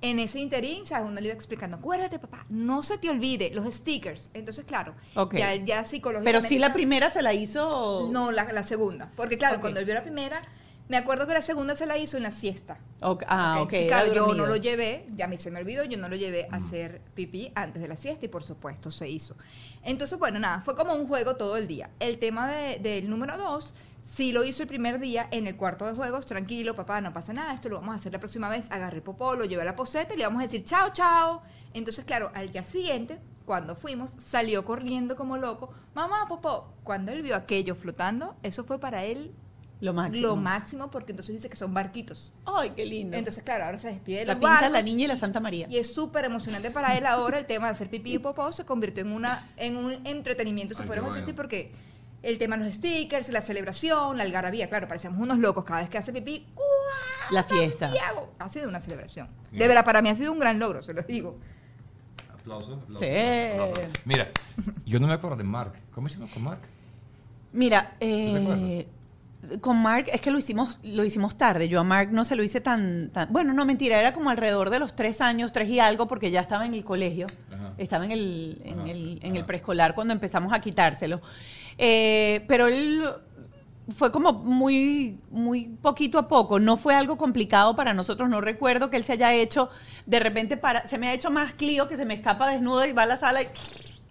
[0.00, 1.10] en ese interín, ¿sabes?
[1.10, 4.30] Uno le iba explicando, acuérdate, papá, no se te olvide los stickers.
[4.34, 5.34] Entonces, claro, Ok.
[5.36, 6.38] ya, ya psicológicamente...
[6.38, 8.08] Pero sí la primera se la hizo...
[8.12, 9.10] No, la, la segunda.
[9.16, 10.40] Porque claro, cuando él vio la primera,
[10.88, 12.78] me acuerdo que la segunda se la hizo en la siesta.
[13.02, 13.72] Ok, Ah, ok.
[13.72, 16.16] Era claro, yo no lo llevé, ya a mí se me olvidó, yo no lo
[16.16, 19.36] llevé a hacer pipí antes de la siesta y por supuesto se hizo.
[19.82, 21.90] Entonces, bueno, nada, fue como un juego todo el día.
[21.98, 23.74] El tema de- del número dos,
[24.08, 27.32] sí lo hizo el primer día en el cuarto de juegos, tranquilo, papá, no pasa
[27.32, 28.70] nada, esto lo vamos a hacer la próxima vez.
[28.70, 31.42] Agarré el popó, lo llevé a la poseta y le vamos a decir chao, chao.
[31.74, 36.72] Entonces, claro, al día siguiente, cuando fuimos, salió corriendo como loco, mamá, popó.
[36.84, 39.32] Cuando él vio aquello flotando, eso fue para él
[39.80, 40.26] Lo máximo.
[40.26, 42.32] lo máximo porque entonces dice que son barquitos.
[42.46, 43.16] Ay, qué lindo.
[43.16, 44.72] Entonces, claro, ahora se despide de la los pinta barcos.
[44.72, 45.66] la niña y la Santa María.
[45.70, 48.64] Y es súper emocionante para él ahora el tema de hacer pipí y popó se
[48.64, 51.72] convirtió en una en un entretenimiento, qué podemos decir, porque
[52.22, 55.88] el tema de los stickers, la celebración, la algarabía, claro, parecíamos unos locos cada vez
[55.88, 56.46] que hace pipí.
[56.54, 56.66] ¡guau!
[57.30, 57.90] La fiesta.
[57.90, 58.32] Santiago!
[58.38, 59.28] Ha sido una celebración.
[59.50, 59.60] Bien.
[59.60, 61.38] De verdad, para mí ha sido un gran logro, se los digo.
[62.32, 62.74] Aplauso.
[62.74, 63.06] aplauso, Sí.
[63.52, 63.82] aplauso.
[64.04, 64.28] Mira,
[64.86, 65.72] yo no me acuerdo de Mark.
[65.92, 66.60] ¿Cómo llama con Mark?
[67.52, 68.86] Mira, eh,
[69.60, 71.68] con Mark es que lo hicimos, lo hicimos tarde.
[71.68, 74.70] Yo a Mark no se lo hice tan, tan- bueno, no mentira, era como alrededor
[74.70, 77.72] de los tres años, tres y algo, porque ya estaba en el colegio, Ajá.
[77.78, 79.46] estaba en el, en Ajá, el, en el ajá.
[79.46, 81.20] preescolar cuando empezamos a quitárselo.
[81.78, 83.04] Eh, pero él
[83.90, 86.60] fue como muy, muy poquito a poco.
[86.60, 88.28] No fue algo complicado para nosotros.
[88.28, 89.70] No recuerdo que él se haya hecho,
[90.06, 92.92] de repente para, se me ha hecho más Clio que se me escapa desnuda y
[92.92, 93.48] va a la sala y,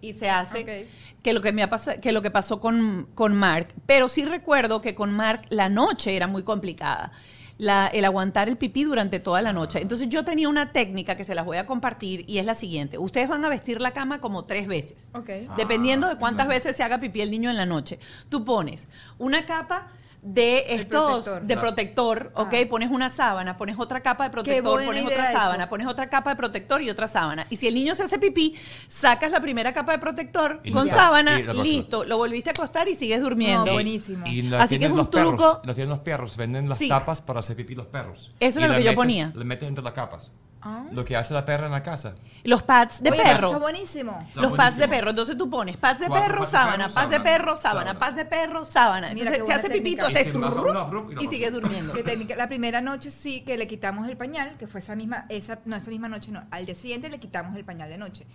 [0.00, 0.60] y se hace.
[0.60, 0.88] Ok.
[1.22, 3.74] Que lo que, me ha que lo que pasó con, con Mark.
[3.86, 7.12] Pero sí recuerdo que con Mark la noche era muy complicada.
[7.58, 9.80] La- el aguantar el pipí durante toda la noche.
[9.82, 12.98] Entonces yo tenía una técnica que se las voy a compartir y es la siguiente.
[12.98, 15.10] Ustedes van a vestir la cama como tres veces.
[15.56, 17.98] Dependiendo de Ah, cuántas veces se haga pipí el niño en la noche.
[18.28, 19.88] Tú pones una capa
[20.20, 21.42] de estos protector.
[21.46, 22.54] de protector, ¿ok?
[22.54, 22.66] Ah.
[22.68, 25.40] Pones una sábana, pones otra capa de protector, pones otra eso.
[25.40, 27.46] sábana, pones otra capa de protector y otra sábana.
[27.50, 28.54] Y si el niño se hace pipí,
[28.88, 30.94] sacas la primera capa de protector Y con ya.
[30.94, 33.66] sábana, Y listo, lo volviste a acostar y sigues durmiendo.
[33.66, 34.26] No, buenísimo.
[34.26, 36.88] Y la Así que tienen es un los perros, tienen los perros, venden las Sí.
[36.88, 38.32] tapas para hacer pipí los perros.
[38.40, 39.32] Eso Y era lo que yo ponía.
[39.34, 40.30] Le metes entre las capas.
[40.60, 40.84] Ah.
[40.90, 42.14] Lo que hace la perra en la casa.
[42.42, 43.46] Los pads de Oye, perro.
[43.46, 44.24] Eso es buenísimo.
[44.26, 45.10] Está Los pads de perro.
[45.10, 47.98] Entonces tú pones pads de perro, sábana, pads de perro, sábana, sábana.
[48.00, 49.08] pads de perro, sábana.
[49.14, 50.20] Mira Entonces se hace buena pipito, técnica.
[50.20, 51.30] hace Y turru, y y otra.
[51.30, 51.92] sigues durmiendo.
[51.94, 55.60] Técnica- la primera noche sí que le quitamos el pañal, que fue esa misma, esa,
[55.64, 58.26] no esa misma noche, no, al día siguiente le quitamos el pañal de noche.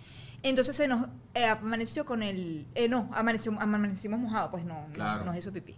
[0.42, 4.94] Entonces se nos eh, amaneció con el, eh, no, amaneció, amanecimos mojados, pues no, no-
[4.94, 5.24] Claro.
[5.26, 5.76] nos hizo pipí.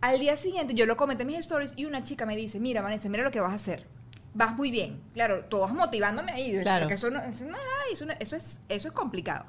[0.00, 2.80] Al día siguiente yo lo comenté en mis stories y una chica me dice, mira
[2.80, 3.86] Vanessa, mira lo que vas a hacer.
[4.34, 5.02] Vas muy bien.
[5.14, 6.84] Claro, todos motivándome ahí, Claro.
[6.84, 7.56] porque eso no, eso, no-
[7.92, 9.46] eso no- eso es, eso es complicado.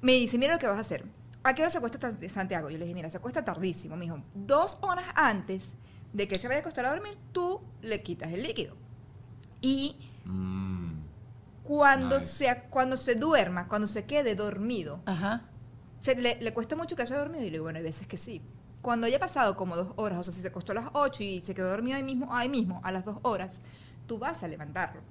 [0.00, 1.04] Me dice, mira lo que vas a hacer.
[1.42, 2.70] ¿A qué hora se acuesta Santiago?
[2.70, 3.96] Yo le dije, mira, se acuesta tardísimo.
[3.96, 5.74] Me dijo, dos horas antes
[6.12, 8.76] de que se vaya a acostar a dormir, tú le quitas el líquido.
[9.60, 10.92] Y Mm.
[11.64, 12.32] cuando, Nice.
[12.32, 15.42] se, cuando se duerma, cuando se quede dormido, Ajá.
[16.00, 17.40] se, le, le cuesta mucho quedarse dormido.
[17.42, 18.42] Y le digo, bueno, hay veces que sí.
[18.82, 21.42] Cuando haya pasado como dos horas, o sea, si se acostó a las 8 y
[21.42, 23.60] se quedó dormido ahí mismo, ahí mismo, a las dos horas,
[24.10, 25.02] tú vas a levantarlo.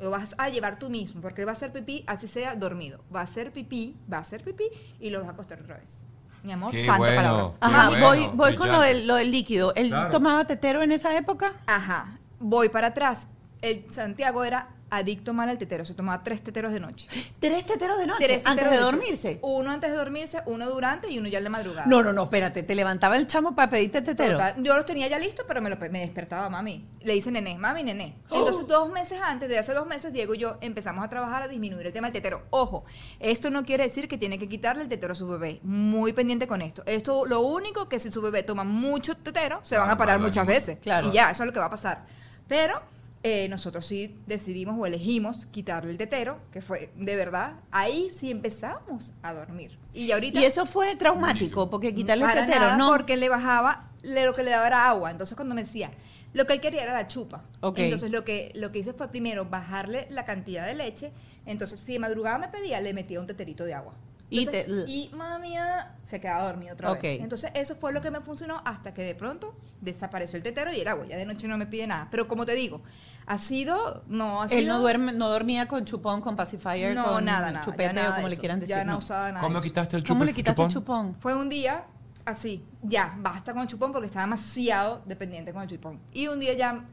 [0.00, 3.04] Lo vas a llevar tú mismo, porque él va a hacer pipí, así sea dormido.
[3.14, 4.64] Va a hacer pipí, va a hacer pipí
[4.98, 6.06] y lo vas a acostar otra vez.
[6.42, 7.16] Mi amor, Qué santa bueno.
[7.22, 7.52] palabra.
[7.60, 9.72] Ajá, bueno, voy, voy con lo del, lo del líquido.
[9.76, 10.10] ¿Él Claro.
[10.10, 11.52] tomaba tetero en esa época?
[11.68, 12.18] Ajá.
[12.40, 13.28] Voy para atrás.
[13.62, 15.84] El Santiago era adicto mal al tetero.
[15.84, 17.08] Se tomaba tres teteros de noche.
[17.38, 18.24] ¿Tres teteros de noche?
[18.26, 18.82] Tres antes de noche.
[18.96, 19.38] dormirse.
[19.42, 21.86] Uno antes de dormirse, uno durante y uno ya en la madrugada.
[21.86, 22.62] No, no, no, espérate.
[22.62, 24.32] Te levantaba el chamo para pedirte tetero.
[24.32, 26.86] Total, Yo los tenía ya listos, pero me, lo, me despertaba mami.
[27.00, 28.16] Le dice nené, mami, nené.
[28.30, 28.36] Oh.
[28.38, 31.48] Entonces, dos meses antes, de hace dos meses, Diego y yo empezamos a trabajar a
[31.48, 32.46] disminuir el tema del tetero.
[32.50, 32.84] Ojo,
[33.20, 35.60] esto no quiere decir que tiene que quitarle el tetero a su bebé.
[35.62, 36.82] Muy pendiente con esto.
[36.86, 40.20] Esto, lo único que si su bebé toma mucho tetero, se van a Claro, parar
[40.20, 40.78] muchas veces.
[40.80, 41.08] Claro.
[41.08, 42.04] Y ya, eso es lo que va a pasar.
[42.46, 42.80] Pero
[43.22, 48.30] eh, nosotros sí decidimos o elegimos quitarle el tetero, que fue de verdad, ahí sí
[48.30, 49.78] empezamos a dormir.
[49.92, 50.40] Y ya ahorita...
[50.40, 52.88] Y eso fue traumático, porque quitarle el tetero, nada, ¿no?
[52.90, 55.10] porque le bajaba, le- lo que le daba era agua.
[55.10, 55.90] Entonces cuando me decía,
[56.32, 57.42] lo que él quería era la chupa.
[57.60, 57.78] Ok.
[57.78, 61.10] Entonces lo que, lo que hice fue primero bajarle la cantidad de leche.
[61.46, 63.94] Entonces si de madrugada me pedía, le metía un teterito de agua.
[64.30, 67.20] Y Entonces, te- y mami ah, se quedaba dormido otra vez.
[67.20, 70.80] Entonces eso fue lo que me funcionó hasta que de pronto desapareció el tetero y
[70.80, 71.06] el agua.
[71.06, 72.08] Ya de noche no me pide nada.
[72.10, 72.82] Pero como te digo,
[73.26, 74.60] ha sido, no ha sido...
[74.60, 77.64] Él no duerme, no dormía con chupón, con pacifier, No, con nada, nada.
[77.64, 78.76] chupete nada o como le quieran decir.
[78.76, 78.98] Ya no, no.
[78.98, 79.40] usaba nada.
[79.40, 79.64] ¿Cómo eso.
[79.64, 81.16] quitaste el ¿Cómo chupo- le quitaste el chupón?
[81.20, 81.84] Fue un día
[82.26, 86.00] así, ya, basta con el chupón porque estaba demasiado dependiente con el chupón.
[86.12, 86.84] Y un día ya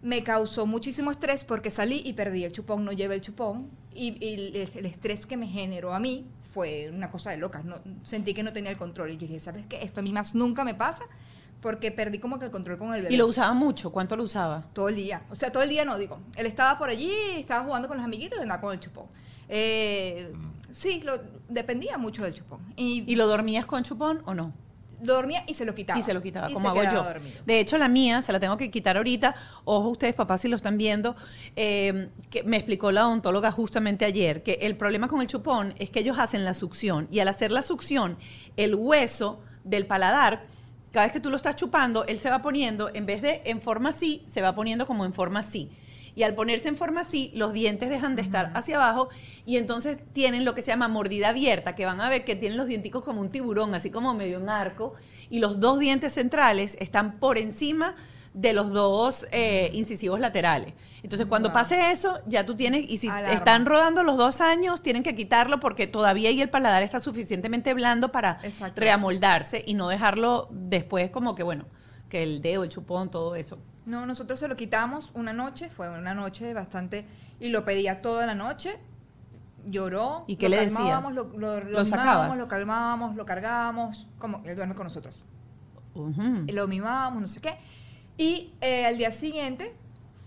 [0.00, 3.68] me causó muchísimo estrés porque salí y perdí el chupón, no llevé el chupón.
[3.92, 6.24] Y, y el, el estrés que me generó a mí
[6.58, 7.64] fue una cosa de locas.
[7.64, 9.10] No, sentí que no tenía el control.
[9.10, 9.80] Y yo dije, ¿sabes qué?
[9.80, 11.04] Esto a mí más nunca me pasa
[11.62, 13.14] porque perdí como que el control con el bebé.
[13.14, 13.90] Y lo usaba mucho.
[13.90, 14.64] ¿Cuánto lo usaba?
[14.72, 15.22] Todo el día.
[15.30, 16.18] O sea, todo el día no, digo.
[16.36, 19.06] Él estaba por allí, estaba jugando con los amiguitos y andaba con el chupón.
[19.48, 20.32] Eh,
[20.72, 22.58] sí, lo, dependía mucho del chupón.
[22.74, 24.52] Y, ¿Y lo dormías con chupón o no?
[25.00, 25.98] Dormía y se lo quitaba.
[25.98, 27.04] Y se lo quitaba, Y como hago yo.
[27.04, 27.42] dormido.
[27.44, 29.34] De hecho, la mía, se la tengo que quitar ahorita.
[29.64, 31.16] Ojo, ustedes, papás, si lo están viendo,
[31.56, 35.90] eh, que me explicó la odontóloga justamente ayer, que el problema con el chupón es
[35.90, 37.08] que ellos hacen la succión.
[37.10, 38.18] Y al hacer la succión,
[38.56, 40.44] el hueso del paladar,
[40.92, 43.60] cada vez que tú lo estás chupando, él se va poniendo, en vez de en
[43.60, 45.70] forma así, se va poniendo como en forma así.
[46.18, 49.08] Y al ponerse en forma así, los dientes dejan de estar hacia abajo
[49.46, 52.58] y entonces tienen lo que se llama mordida abierta, que van a ver que tienen
[52.58, 54.94] los dienticos como un tiburón, así como medio en arco,
[55.30, 57.94] y los dos dientes centrales están por encima
[58.34, 60.74] de los dos eh, incisivos laterales.
[61.04, 61.54] Entonces, cuando Wow.
[61.54, 63.32] pase eso, ya tú tienes, y si Alarma.
[63.34, 67.74] están rodando los dos años, tienen que quitarlo porque todavía ahí el paladar está suficientemente
[67.74, 68.40] blando para
[68.74, 71.66] reamoldarse y no dejarlo después como que, bueno,
[72.08, 73.58] que el dedo, el chupón, todo eso.
[73.88, 77.06] No, nosotros se lo quitamos una noche, fue una noche bastante,
[77.40, 78.78] y lo pedía toda la noche,
[79.66, 80.24] lloró.
[80.26, 80.78] ¿Y qué lo le decías?
[80.78, 82.06] calmábamos, Lo, lo, ¿Lo lo sacabas?
[82.06, 85.24] mimábamos, lo calmábamos, lo cargábamos, como él duerme con nosotros.
[86.52, 87.56] Lo mimábamos, no sé qué.
[88.16, 89.74] Y eh, al día siguiente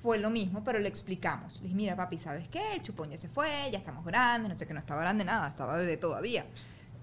[0.02, 1.58] fue lo mismo, pero le explicamos.
[1.58, 2.74] Le dije, mira papi, ¿sabes qué?
[2.74, 5.48] El chupón ya se fue, ya estamos grandes, no sé qué, no estaba grande nada,
[5.48, 6.46] estaba bebé todavía.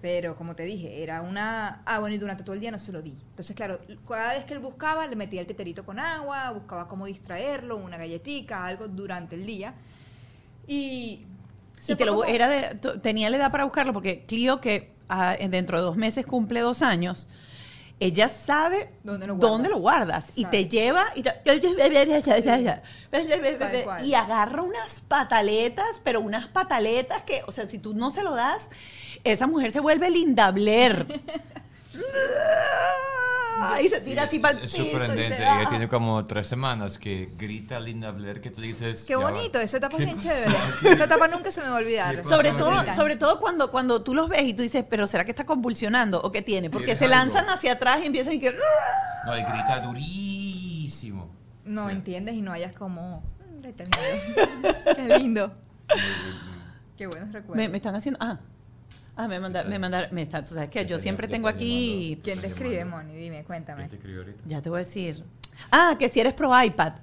[0.01, 1.81] Pero como te dije, era una...
[1.85, 3.11] Ah, bueno, y durante todo el día no se lo di.
[3.31, 7.05] Entonces, claro, cada vez que él buscaba, le metía el teterito con agua, buscaba cómo
[7.05, 9.73] distraerlo, una galletita, algo durante el día.
[10.67, 11.25] Y...
[11.77, 15.35] se Y te lo, era de- tenía la edad para buscarlo porque Clio, que ah,
[15.49, 17.27] dentro de dos meses cumple dos años,
[17.99, 19.69] ella sabe ¿Dónde lo dónde guardas?
[19.69, 21.41] lo guardas y te lleva y, te-
[24.05, 28.35] y agarra unas pataletas, pero unas pataletas que, o sea, si tú no se lo
[28.35, 28.69] das,
[29.23, 31.05] esa mujer se vuelve Linda Blair.
[33.83, 35.37] y se tira Sí, así para el Es piso y sorprendente.
[35.37, 39.05] se- Ella tiene como tres semanas que grita Linda Blair que tú dices.
[39.05, 40.57] Qué "Ya va, bonito, esa etapa es ¿qué bien pasó chévere.
[40.57, 42.15] aquí?" Esa etapa nunca se me va a olvidar.
[42.15, 45.07] ¿Qué pasó Sobre todo, sobre todo cuando, cuando tú los ves y tú dices, pero
[45.07, 46.69] ¿será que está convulsionando o qué tiene?
[46.69, 47.17] Porque Tiene se algo.
[47.17, 48.55] lanzan hacia atrás y empiezan y que...
[49.25, 51.29] No, y grita durísimo.
[51.65, 51.95] No Sí.
[51.95, 53.21] entiendes y no hayas como...
[53.57, 53.97] mm, detenido.
[54.95, 55.51] Qué lindo.
[56.97, 57.57] Qué buenos recuerdos.
[57.57, 58.17] Me, me están haciendo.
[58.21, 58.39] Ah,
[59.19, 59.69] ah me mandaron.
[59.69, 62.19] Me mandaron me está, tú sabes que yo siempre tengo te aquí.
[62.23, 62.83] ¿Quién te escribe.
[62.85, 63.15] Moni?
[63.15, 63.81] Dime, cuéntame.
[63.81, 64.41] ¿Quién te escribió ahorita?
[64.45, 65.23] Ya te voy a decir.
[65.71, 66.93] Ah, que si eres pro iPad.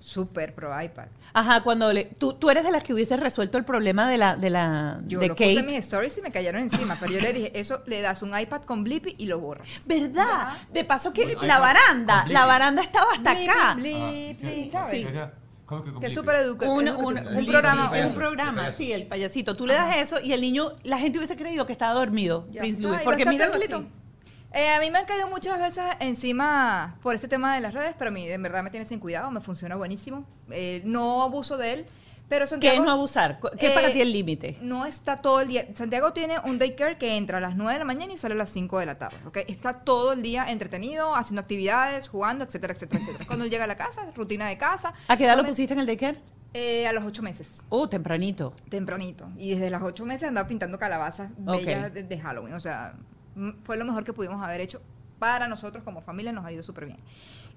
[0.00, 1.06] Súper pro iPad.
[1.32, 4.34] Ajá, cuando le, tú, tú eres de las que hubiese resuelto el problema de la
[4.34, 5.66] de la Yo de lo puse en Kate.
[5.66, 8.62] mis stories y me cayeron encima, pero yo le dije, eso le das un iPad
[8.62, 9.84] con Blippi y lo borras.
[9.86, 10.56] ¿Verdad?
[10.72, 13.34] De paso que la iPad baranda, la baranda estaba hasta
[13.74, 14.84] Blippi, acá.
[14.84, 15.06] ¿sabes?
[15.06, 15.18] sí.
[15.70, 16.20] ¿Cómo que Que es complica?
[16.20, 17.08] súper educa- Un, educativo.
[17.08, 17.92] un- Un, un programa.
[18.06, 19.54] un programa, sí, el payasito.
[19.54, 22.60] Tú le das eso y el niño, la gente hubiese creído que estaba dormido, Ya
[22.62, 23.00] Prince Louis.
[23.04, 23.48] Porque mira.
[24.52, 27.94] Eh, a mí me han caído muchas veces encima por este tema de las redes,
[27.96, 30.24] pero a mí en verdad me tiene sin cuidado, me funciona buenísimo.
[30.50, 31.86] Eh, no abuso de él,
[32.30, 32.78] pero ¿Qué Santiago...
[32.78, 33.40] es no abusar?
[33.58, 34.56] ¿Qué Eh, para ti el límite?
[34.62, 35.66] No está todo el día.
[35.74, 38.38] Santiago tiene un daycare que entra a las 9 de la mañana y sale a
[38.38, 39.18] las 5 de la tarde.
[39.26, 39.38] ¿ok?
[39.48, 43.26] Está todo el día entretenido, haciendo actividades, jugando, etcétera, etcétera, etcétera.
[43.26, 44.94] Cuando él llega a la casa, rutina de casa.
[45.08, 46.20] ¿A qué edad lo pusiste en el daycare?
[46.54, 47.66] Eh, a los 8 meses.
[47.68, 48.54] Oh, tempranito.
[48.70, 49.28] Tempranito.
[49.36, 52.54] Y desde los 8 meses andaba pintando calabazas bellas de, de Halloween.
[52.54, 52.94] O sea,
[53.64, 54.80] fue lo mejor que pudimos haber hecho
[55.18, 56.32] para nosotros como familia.
[56.32, 56.98] Nos ha ido súper bien.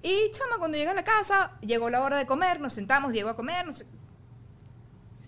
[0.02, 3.30] Y chama, cuando llega a la casa, llegó la hora de comer, nos sentamos, llegó
[3.30, 3.64] a comer.
[3.66, 3.84] nos-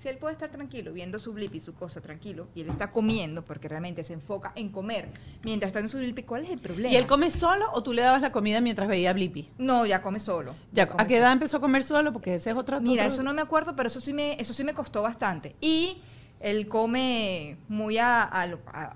[0.06, 2.92] Si él puede estar tranquilo, viendo su blip y su cosa tranquilo, y él está
[2.92, 5.08] comiendo, porque realmente se enfoca en comer,
[5.42, 6.94] mientras está en su blip, ¿cuál es el problema?
[6.94, 9.50] ¿Y él come solo o tú le dabas la comida mientras veía Blippi?
[9.58, 10.54] No, ya come solo.
[10.70, 11.24] Ya, come ¿A qué solo.
[11.24, 12.12] edad empezó a comer solo?
[12.12, 12.80] Porque ese es otro...
[12.80, 15.56] Mira, otro- eso no me acuerdo, pero eso sí me, eso sí me costó bastante.
[15.60, 16.00] Y
[16.38, 18.94] él come muy a, a lo- a-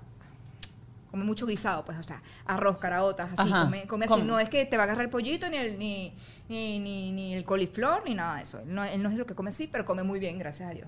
[1.11, 3.65] come mucho guisado, pues, o sea, arroz, caraotas, así, Ajá.
[3.65, 4.13] come, come así.
[4.13, 4.23] ¿Cómo?
[4.23, 6.13] No es que te va a agarrar el pollito, ni el, ni,
[6.49, 8.59] ni, ni, ni el coliflor, ni nada de eso.
[8.59, 10.73] Él no, él no es lo que come así, pero come muy bien, gracias a
[10.73, 10.87] Dios.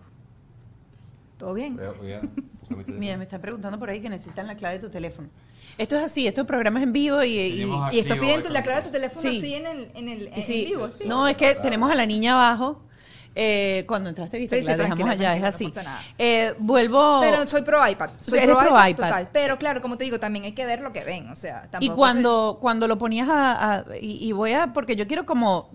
[1.37, 1.77] ¿Todo bien?
[2.87, 5.27] Mira, me están preguntando por ahí que necesitan la clave de tu teléfono.
[5.77, 7.35] Esto es así, estos programas en vivo y...
[7.37, 9.39] y- Y esto piden la clave de tu teléfono Sí.
[9.39, 10.89] así en el, en el en sí, vivo.
[10.91, 11.05] sí.
[11.07, 12.81] No, es que tenemos a la niña abajo.
[13.35, 15.63] Eh, cuando entraste, viste, Sí, que sí, la dejamos allá, es así.
[15.65, 16.01] no pasa nada.
[16.19, 17.19] Eh, vuelvo...
[17.21, 18.11] Pero soy pro iPad.
[18.21, 19.07] Soy Eres pro, iPad, iPad.
[19.07, 19.29] total.
[19.33, 21.29] Pero claro, como te digo, también hay que ver lo que ven.
[21.29, 24.95] O sea, y tampoco cuando, cuando lo ponías a, a- y, y voy a, porque
[24.95, 25.69] yo quiero como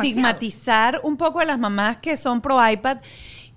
[0.00, 2.98] desestigmatizar un poco a las mamás que son pro iPad.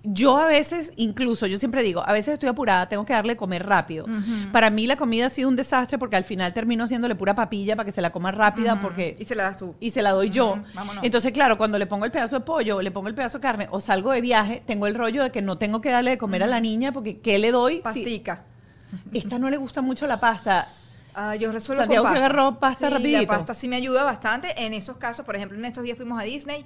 [0.05, 3.65] Yo a veces, incluso, yo siempre digo, a veces estoy apurada, tengo que darle comer
[3.65, 4.05] rápido.
[4.51, 7.77] Para mí la comida ha sido un desastre porque al final termino haciéndole pura papilla
[7.77, 9.75] para que se la coma rápida porque Y se la das tú.
[9.79, 10.61] y se la doy yo.
[10.73, 11.03] Vámonos.
[11.05, 13.41] Entonces, claro, cuando le pongo el pedazo de pollo, o le pongo el pedazo de
[13.43, 16.17] carne o salgo de viaje, tengo el rollo de que no tengo que darle de
[16.17, 17.77] comer a la niña porque ¿qué le doy?
[17.77, 18.43] si Pastica.
[19.13, 20.67] esta no le gusta mucho la pasta.
[21.15, 22.25] Ah, yo resuelvo Santiago con se pasta.
[22.35, 23.21] agarró pasta sí, rapidito.
[23.21, 25.23] La pasta sí me ayuda bastante en esos casos.
[25.25, 26.65] Por ejemplo, en estos días fuimos a Disney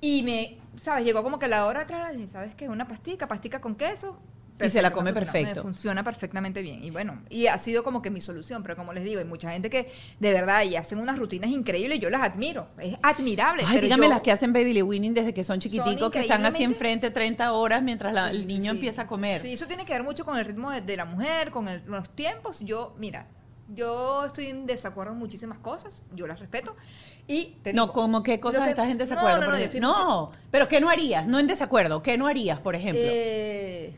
[0.00, 1.04] y me, ¿sabes?
[1.04, 2.68] Llegó como que la hora atrás, dije, ¿sabes qué?
[2.68, 4.20] Una pastica, pastica con queso.
[4.58, 5.62] Y se la come me funciona, perfecto.
[5.62, 6.82] Funciona perfectamente bien.
[6.82, 8.62] Y bueno, y ha sido como que mi solución.
[8.62, 12.00] Pero como les digo, hay mucha gente que de verdad y hacen unas rutinas increíbles.
[12.00, 12.68] Yo las admiro.
[12.78, 13.64] Es admirable.
[13.66, 16.46] Ay, pero dígame yo- las que hacen baby winning desde que son chiquiticos, que están
[16.46, 18.78] así enfrente 30 horas mientras la- Sí, el niño sí.
[18.78, 19.42] empieza a comer.
[19.42, 21.82] Sí, eso tiene que ver mucho con el ritmo de, de la mujer, con el-
[21.84, 22.60] los tiempos.
[22.60, 23.26] Yo, mira,
[23.68, 26.74] yo estoy en desacuerdo en muchísimas cosas, yo las respeto.
[27.28, 29.38] Y te no, digo, como qué cosas que- estás en desacuerdo.
[29.40, 29.88] No, no, por no, yo ejemplo?
[29.90, 31.26] estoy No, pero ¿qué no harías?
[31.26, 33.00] No en desacuerdo, ¿qué no harías, por ejemplo?
[33.04, 33.96] Eh,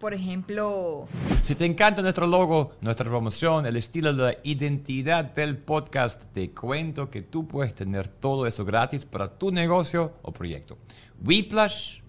[0.00, 1.06] por ejemplo,
[1.42, 6.50] Si te encanta nuestro logo, nuestra promoción, el estilo de la identidad del podcast, te
[6.50, 10.76] cuento que tú puedes tener todo eso gratis para tu negocio o proyecto.
[11.24, 11.99] Whiplash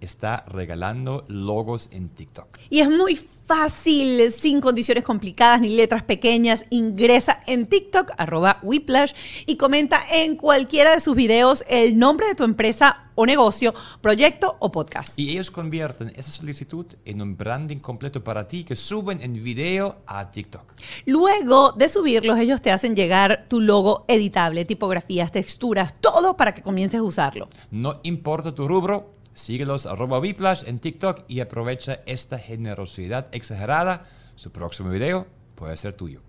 [0.00, 2.46] está regalando logos en TikTok.
[2.68, 6.64] Y es muy fácil, sin condiciones complicadas ni letras pequeñas.
[6.70, 9.12] Ingresa en TikTok, arroba Whiplash,
[9.46, 14.56] y comenta en cualquiera de sus videos el nombre de tu empresa o negocio, proyecto
[14.60, 15.18] o podcast.
[15.18, 19.98] Y ellos convierten esa solicitud en un branding completo para ti que suben en video
[20.06, 20.62] a TikTok.
[21.04, 26.62] Luego de subirlos, ellos te hacen llegar tu logo editable, tipografías, texturas, todo para que
[26.62, 27.48] comiences a usarlo.
[27.70, 34.06] No importa tu rubro, síguelos arroba Whiplash en TikTok y aprovecha esta generosidad exagerada
[34.36, 36.20] Su próximo video puede ser tuyo.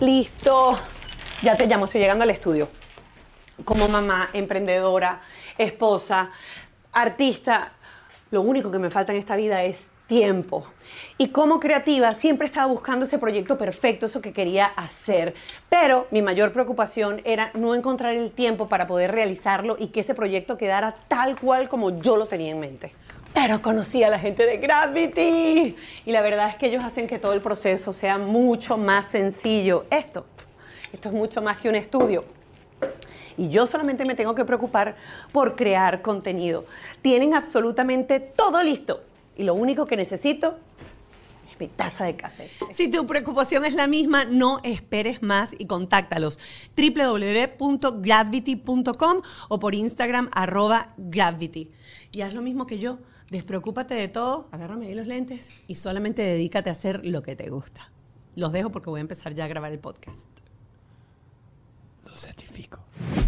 [0.00, 0.78] Listo.
[1.42, 2.68] Ya te llamo, estoy llegando al estudio.
[3.64, 5.20] Como mamá, emprendedora,
[5.58, 6.30] esposa,
[6.92, 7.72] artista,
[8.30, 10.66] lo único que me falta en esta vida es tiempo.
[11.18, 15.34] Y como creativa siempre estaba buscando ese proyecto perfecto, eso que quería hacer.
[15.68, 20.14] Pero mi mayor preocupación era no encontrar el tiempo para poder realizarlo y que ese
[20.14, 22.92] proyecto quedara tal cual como yo lo tenía en mente.
[23.34, 27.18] Pero conocí a la gente de Gravity y la verdad es que ellos hacen que
[27.18, 29.86] todo el proceso sea mucho más sencillo.
[29.90, 30.26] Esto,
[30.92, 32.24] esto es mucho más que un estudio.
[33.38, 34.96] Y yo solamente me tengo que preocupar
[35.32, 36.66] por crear contenido.
[37.00, 39.00] Tienen absolutamente todo listo.
[39.36, 40.58] Y lo único que necesito
[41.50, 42.50] es mi taza de café.
[42.72, 46.38] Si tu preocupación es la misma, no esperes más y contáctalos
[46.76, 51.70] www.gravity.com o por Instagram arroba gravity.
[52.12, 52.98] Y haz lo mismo que yo.
[53.30, 57.48] Despreocúpate de todo, agárrame ahí los lentes y solamente dedícate a hacer lo que te
[57.48, 57.90] gusta.
[58.36, 60.28] Los dejo porque voy a empezar ya a grabar el podcast.
[62.04, 62.80] Lo certifico.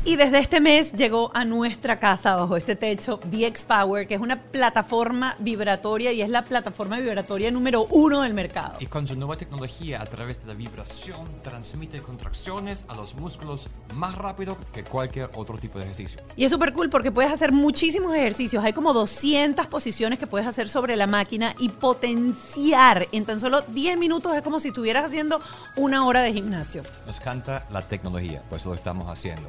[0.07, 4.21] Y desde este mes llegó a nuestra casa, bajo este techo, VX Power, que es
[4.21, 8.77] una plataforma vibratoria y es la plataforma vibratoria número uno del mercado.
[8.81, 13.69] Y con su nueva tecnología, a través de la vibración, transmite contracciones a los músculos
[13.95, 16.21] más rápido que cualquier otro tipo de ejercicio.
[16.37, 18.63] Y es súper cool porque puedes hacer muchísimos ejercicios.
[18.63, 23.63] Hay como 200 posiciones que puedes hacer sobre la máquina y potenciar en tan solo
[23.63, 24.37] 10 minutos.
[24.37, 25.41] Es como si estuvieras haciendo
[25.77, 26.83] una hora de gimnasio.
[27.07, 29.49] Nos canta la tecnología, pues lo estamos haciendo.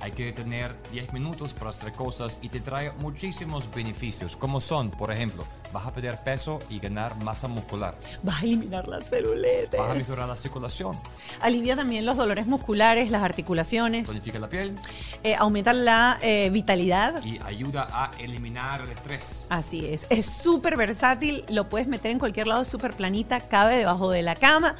[0.00, 4.90] Hay que tener 10 minutos para hacer cosas y te trae muchísimos beneficios, como son,
[4.90, 7.94] por ejemplo, vas a perder peso y ganar masa muscular.
[8.22, 9.78] Vas a eliminar la celulitis.
[9.78, 10.98] Vas a mejorar la circulación,
[11.40, 14.06] Alivia también los dolores musculares, las articulaciones.
[14.06, 14.74] tonifica la piel
[15.22, 17.22] eh, aumenta la eh, vitalidad.
[17.22, 19.46] y ayuda a eliminar el estrés.
[19.50, 24.10] Así es, es súper versátil, lo puedes meter en cualquier lado, súper planita, cabe debajo
[24.10, 24.76] de la cama.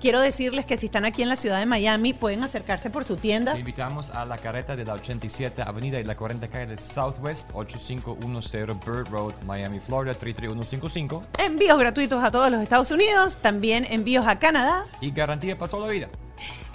[0.00, 3.16] Quiero decirles que si están aquí en la ciudad de Miami, pueden acercarse por su
[3.16, 3.52] tienda.
[3.52, 4.38] Te invitamos a la
[4.72, 10.14] de la 87 Avenida y la 40 calle del Southwest, 8510 Bird Road, Miami, Florida,
[10.14, 11.22] 33155.
[11.38, 14.86] Envíos gratuitos a todos los Estados Unidos, también envíos a Canadá.
[15.00, 16.08] Y garantía para toda la vida.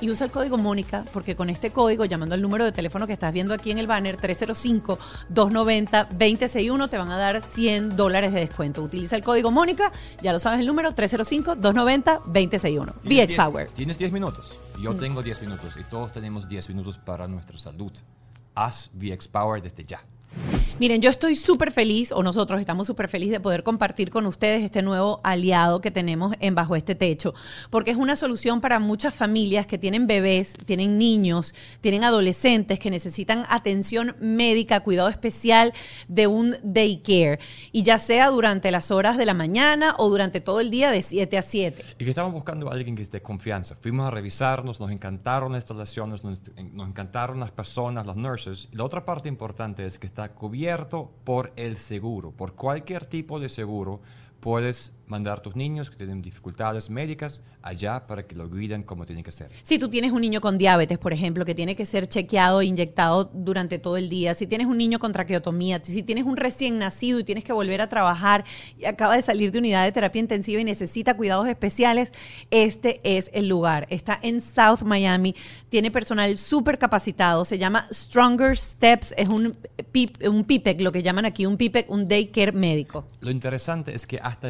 [0.02, 3.14] Y usa el código Mónica, porque con este código, llamando al número de teléfono que
[3.14, 8.82] estás viendo aquí en el banner, 305-290-261, te van a dar 100 dólares de descuento.
[8.82, 9.92] Utiliza el código Mónica,
[10.22, 12.30] ya lo sabes el número, 305-290-261.
[12.30, 12.64] Tienes
[13.04, 13.68] VX 10 Power.
[13.72, 14.56] Tienes 10 minutos.
[14.82, 17.92] Yo tengo 10 minutos y todos tenemos 10 minutos para nuestra salud.
[18.56, 20.02] Haz VX Power desde ya.
[20.80, 24.64] Miren, yo estoy súper feliz, o nosotros estamos súper felices de poder compartir con ustedes
[24.64, 27.34] este nuevo aliado que tenemos en Bajo este Techo,
[27.70, 32.90] porque es una solución para muchas familias que tienen bebés, tienen niños, tienen adolescentes que
[32.90, 35.74] necesitan atención médica, cuidado especial
[36.08, 37.40] de un daycare,
[37.74, 41.02] y ya sea durante las horas de la mañana o durante todo el día de
[41.02, 41.84] 7 a 7.
[42.00, 43.76] Y que estamos buscando a alguien que esté confianza.
[43.82, 48.70] Fuimos a revisarnos, nos encantaron las instalaciones, nos, encantaron las personas, las nurses.
[48.72, 50.30] Y la otra parte importante es que está
[51.24, 52.32] por el seguro.
[52.32, 54.02] Por cualquier tipo de seguro
[54.40, 59.06] puedes mandar a tus niños que tienen dificultades médicas allá para que lo cuiden como
[59.06, 59.50] tiene que ser.
[59.64, 62.66] Si tú tienes un niño con diabetes, por ejemplo, que tiene que ser chequeado e
[62.66, 66.78] inyectado durante todo el día, si tienes un niño con traqueotomía, si tienes un recién
[66.78, 68.46] nacido y tienes que volver a trabajar
[68.78, 72.14] y acaba de salir de unidad de terapia intensiva y necesita cuidados especiales,
[72.52, 73.88] este es el lugar.
[73.90, 75.36] Está en South Miami,
[75.70, 79.58] tiene personal súper capacitado, se llama Stronger Steps, es un,
[79.92, 83.08] pip- un PIPEC, lo que llaman aquí un PIPEC, un daycare médico.
[83.22, 84.48] Lo interesante es que hasta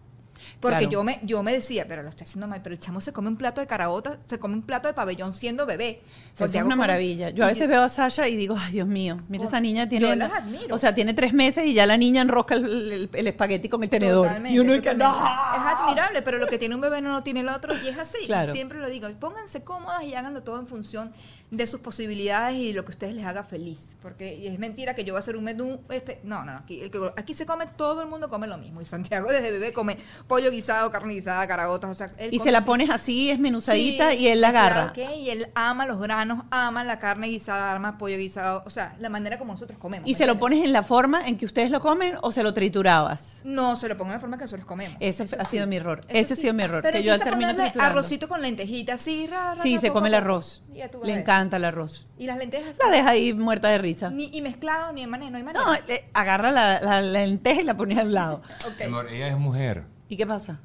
[0.60, 0.92] Porque Claro.
[0.92, 3.28] yo me yo me decía, pero lo estoy haciendo mal, pero el chamo se come
[3.30, 6.02] un plato de caraota, se come un plato de pabellón siendo bebé.
[6.34, 7.30] Eso es una maravilla.
[7.30, 9.88] Yo a veces veo a Sasha y digo, ay Dios mío, mira Oh, esa niña
[9.88, 10.08] tiene...
[10.08, 10.76] yo las admiro.
[10.76, 13.82] O sea, tiene tres meses y ya la niña enrosca el, el- el espagueti con
[13.84, 14.28] el tenedor.
[14.28, 15.20] Totalmente, y uno y que totalmente.
[15.20, 15.56] no.
[15.56, 17.98] Es admirable, pero lo que tiene un bebé no lo tiene el otro y es
[17.98, 18.18] así.
[18.26, 18.50] Claro.
[18.52, 21.14] Y siempre lo digo, pónganse cómodas y háganlo todo en función
[21.52, 23.96] de sus posibilidades y de lo que a ustedes les haga feliz.
[24.02, 25.80] Porque es mentira que yo voy a hacer un menú...
[26.24, 26.82] No, no, no, aquí,
[27.16, 28.82] aquí se come, todo el mundo come lo mismo.
[28.82, 32.52] Y Santiago desde bebé come pollo guisado, carne guisada, caragotas, o sea, él Y se
[32.52, 32.68] la así.
[32.68, 34.86] pones así, es menuzadita Sí, y él la agarra.
[34.88, 38.96] ok, y él ama los granos, ama la carne guisada, ama pollo guisado, o sea,
[39.00, 40.10] la manera como nosotros comemos.
[40.10, 42.44] ¿Y ¿me se lo pones en la forma en que ustedes lo comen o se
[42.44, 43.42] lo triturabas?
[43.44, 44.98] No, se lo pongo en la forma que nosotros comemos.
[45.00, 46.02] Ese Eso ha sido mi error.
[46.10, 47.82] Eso Ese ha sido mi error, Pero que yo al triturando.
[47.82, 50.64] arrocito con lentejitas, así, ra, ra, Sí, ra, se come el arroz.
[50.74, 51.24] Le a ver.
[51.36, 52.08] Encanta el arroz.
[52.18, 52.78] Y las lentejas.
[52.84, 54.10] La deja ahí muerta de risa.
[54.10, 55.64] Ni, y mezclado, ni de manera, no hay manera.
[55.66, 58.42] No, eh, agarra la, la- la lenteja y la pone al lado.
[58.68, 58.82] Ok.
[58.88, 59.84] Amor, ella es mujer.
[60.10, 60.60] ¿Y qué pasa?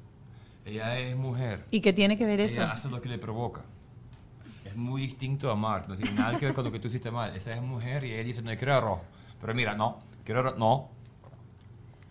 [0.65, 1.65] Ella es mujer.
[1.71, 2.61] ¿Y qué tiene que ver eso?
[2.63, 3.63] Ella hace lo que le provoca.
[4.65, 5.87] Es muy distinto a Mark.
[5.89, 7.35] No tiene nada que ver con lo que tú hiciste mal.
[7.35, 9.01] Esa es mujer y ella dice, no, yo quiero arroz.
[9.41, 9.99] Pero mira, no.
[10.25, 10.57] Quiero arroz.
[10.59, 10.91] No.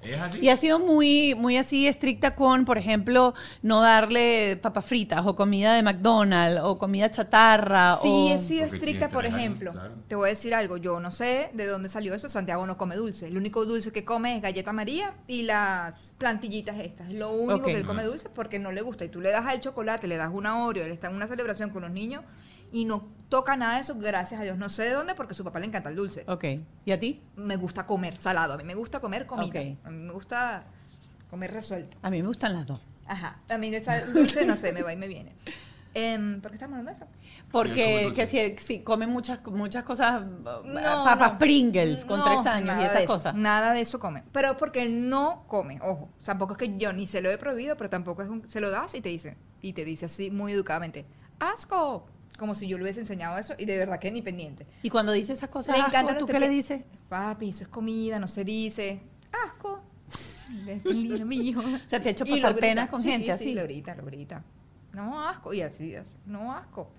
[0.02, 0.39] Es así.
[0.39, 5.36] Y ha sido muy, muy así estricta con, por ejemplo, no darle papas fritas o
[5.36, 7.97] comida de McDonald's o comida chatarra.
[8.02, 8.30] Sí, o...
[8.34, 9.72] he sido Porque estricta, por años, ejemplo.
[9.74, 9.95] claro.
[10.08, 10.78] Te voy a decir algo.
[10.78, 12.30] Yo no sé de dónde salió eso.
[12.30, 13.28] Santiago no come dulce.
[13.28, 17.10] El único dulce que come es galleta María y las plantillitas estas.
[17.10, 19.04] Es lo único que él come dulce porque no le gusta.
[19.04, 21.72] Y tú le das al chocolate, le das una Oreo, él está en una celebración
[21.72, 22.24] con los niños
[22.72, 24.57] y no toca nada de eso, gracias a Dios.
[24.57, 26.24] No sé de dónde porque a su papá le encanta el dulce.
[26.28, 26.45] Ok.
[26.86, 27.22] ¿Y a ti?
[27.36, 28.53] Me gusta comer salado.
[28.55, 29.47] A mí me gusta comer comida.
[29.47, 29.78] Ok.
[29.86, 30.63] A mí me gusta
[31.30, 31.97] comer resuelto.
[32.01, 32.82] A mí me gustan las dos.
[33.05, 33.39] Ajá.
[33.49, 35.36] A mí esa dulce, no sé, me va y me viene.
[35.95, 37.11] Em, ¿Por qué estamos hablando de eso?
[37.51, 40.63] Porque que si, si comen muchas, muchas cosas, No,
[41.03, 41.39] papas no.
[41.39, 43.34] Pringles con No, tres años y esas cosas.
[43.34, 44.24] Nada de eso come.
[44.32, 46.09] Pero porque él no come, ojo.
[46.24, 48.70] Tampoco es que yo ni se lo he prohibido, pero tampoco es un, se lo
[48.70, 51.05] das y te dice, y te dice así muy educadamente,
[51.39, 52.05] asco.
[52.40, 54.66] Como si yo le hubiese enseñado eso y de verdad que ni pendiente.
[54.82, 56.82] Y cuando dice esas cosas, Le asco, ¿tú qué le teque- dices?
[57.10, 59.02] Papi, eso es comida, no se dice.
[59.46, 59.82] Asco.
[60.68, 61.62] Es lindo, mi hijo.
[61.86, 62.60] O sea, te ha hecho pasar grita.
[62.62, 63.54] pena con Sí, gente sí, así.
[63.54, 64.44] lo grita, lo grita.
[64.94, 65.54] No, asco.
[65.54, 66.16] Y así, así.
[66.26, 66.90] No, asco.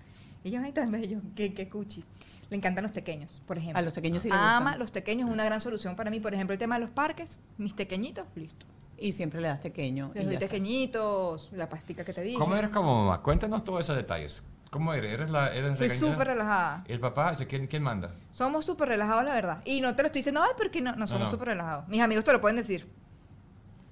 [0.43, 1.21] Ellos ahí tan bellos.
[1.35, 2.03] Qué, qué cuchi.
[2.49, 3.79] Le encantan los pequeños, por ejemplo.
[3.79, 4.79] A los pequeños sí les Ama gustan.
[4.79, 6.19] los pequeños, es una gran solución para mí.
[6.19, 8.65] Por ejemplo, el tema de los parques, mis pequeñitos, listo.
[8.97, 10.11] Y siempre le das pequeño.
[10.13, 12.37] Les doy pequeñitos, la pastica que te dije.
[12.37, 13.21] ¿Cómo eres como mamá?
[13.21, 14.43] Cuéntanos todos esos detalles.
[14.71, 15.13] ¿Cómo eres?
[15.13, 16.85] ¿Eres la eres Soy súper relajada.
[16.87, 17.31] ¿El papá?
[17.31, 18.11] O sea, ¿quién, quién manda?
[18.31, 19.61] Somos súper relajados, la verdad.
[19.65, 21.31] Y no te lo estoy diciendo, ay, porque no, no somos no.
[21.31, 21.89] súper relajados.
[21.89, 22.89] Mis amigos te lo pueden decir.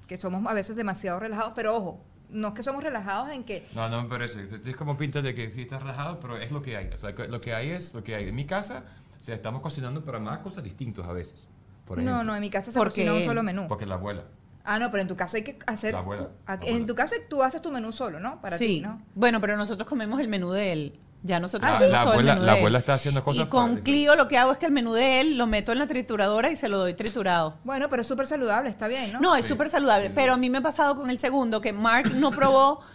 [0.07, 3.67] Que somos a veces demasiado relajados, pero ojo, no es que somos relajados en que
[3.75, 4.47] No, no me parece.
[4.65, 6.88] Es como pinta de que sí estás relajado, pero es lo que hay.
[6.93, 8.30] O sea, lo que hay es lo que hay.
[8.30, 8.86] En mi casa,
[9.19, 11.45] o sea, estamos cocinando para más cosas distintas a veces.
[11.86, 12.19] Por ejemplo.
[12.19, 13.17] No, no, en mi casa se ¿Por cocina qué?
[13.17, 13.67] un solo menú.
[13.67, 14.23] Porque la abuela.
[14.72, 15.93] Ah, no, pero en tu caso hay que hacer.
[15.93, 16.28] La abuela,
[16.61, 18.39] En tu caso tú haces tu menú solo, ¿no?
[18.39, 18.65] Para sí.
[18.67, 19.01] ti, ¿no?
[19.15, 20.99] Bueno, pero nosotros comemos el menú de él.
[21.24, 22.36] Ya nosotros Ah, la abuela-
[22.70, 25.22] la está haciendo cosas Y con Clio lo que hago es que el menú de
[25.22, 27.55] él lo meto en la trituradora y se lo doy triturado.
[27.63, 29.20] Bueno, pero es súper saludable, está bien, ¿no?
[29.20, 30.07] No, es Sí, súper saludable.
[30.09, 30.13] sí.
[30.15, 32.80] Pero a mí me ha pasado con el segundo que Mark no probó.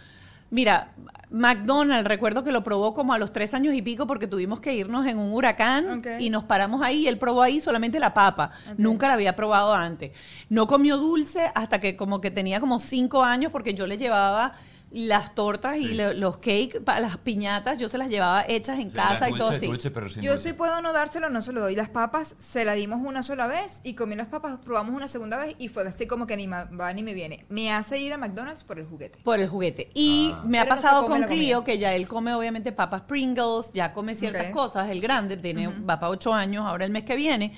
[0.51, 0.93] Mira,
[1.31, 4.73] McDonald's, recuerdo que lo probó como a los tres años y pico porque tuvimos que
[4.73, 8.51] irnos en un huracán y nos paramos ahí y él probó ahí solamente la papa.
[8.77, 10.11] Nunca la había probado antes.
[10.49, 14.53] No comió dulce hasta que como que tenía como cinco años porque yo le llevaba
[14.91, 15.93] las tortas y Sí.
[15.95, 19.33] le- los cakes, las piñatas, yo se las llevaba hechas en O sea, casa y
[19.35, 19.65] todo así.
[19.65, 20.49] Dulce, pero sin Yo dulce.
[20.49, 21.75] sí puedo no dárselo, no se lo doy.
[21.75, 25.37] Las papas se la dimos una sola vez y comí las papas, probamos una segunda
[25.37, 27.45] vez y fue así como que ni va ni me viene.
[27.49, 29.19] Me hace ir a McDonald's por el juguete.
[29.23, 29.89] Por el juguete.
[29.93, 30.43] Y Ah.
[30.45, 31.27] me ha Pero pasado con comida.
[31.27, 35.67] Clio que ya él come obviamente papas Pringles, ya come ciertas cosas, el grande, tiene,
[35.67, 37.53] va para ocho años, ahora el mes que viene.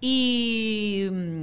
[0.00, 1.42] Y mm,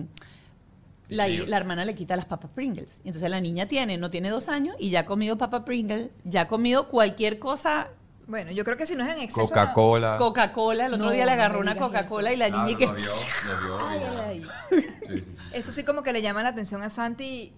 [1.14, 3.02] la, la hermana le quita las papas Pringles.
[3.04, 6.10] Y entonces la niña tiene, no tiene dos años y ya ha comido papas Pringles,
[6.24, 7.90] ya ha comido cualquier cosa,
[8.28, 9.48] Bueno, yo creo que si no es en exceso.
[9.50, 10.16] Coca-Cola.
[10.18, 10.86] Coca-Cola.
[10.88, 12.86] El otro No, día le agarró una Coca-Cola y la Claro, niña que...
[12.88, 13.06] lo vio,
[13.48, 14.80] lo vio, Ay, y- ay, ay.
[15.10, 15.42] Sí, sí, sí.
[15.52, 17.54] Eso sí como que le llama la atención a Santi.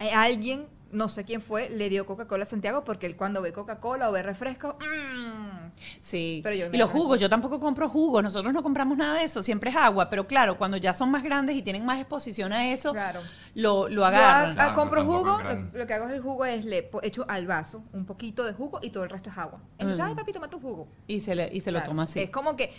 [0.00, 3.52] Eh, alguien, no sé quién fue, le dio Coca-Cola a Santiago porque él cuando ve
[3.52, 5.59] Coca-Cola o ve refresco, mmm,
[6.00, 6.40] Sí.
[6.42, 9.24] Pero yo me y los jugos, yo tampoco compro jugos, nosotros no compramos nada de
[9.24, 12.52] eso, siempre es agua, pero claro, cuando ya son más grandes y tienen más exposición
[12.52, 13.20] a eso, Claro.
[13.54, 14.48] lo, lo Yo agarran.
[14.48, 17.24] a- a Claro, compro jugo, lo, lo que hago es el jugo es le echo
[17.28, 19.60] al vaso un poquito de jugo y todo el resto es agua.
[19.78, 20.08] Entonces, Mm.
[20.08, 20.88] ay papi, toma tu jugo.
[21.06, 22.20] Y se, le, y se lo toma así.
[22.20, 22.72] Es como que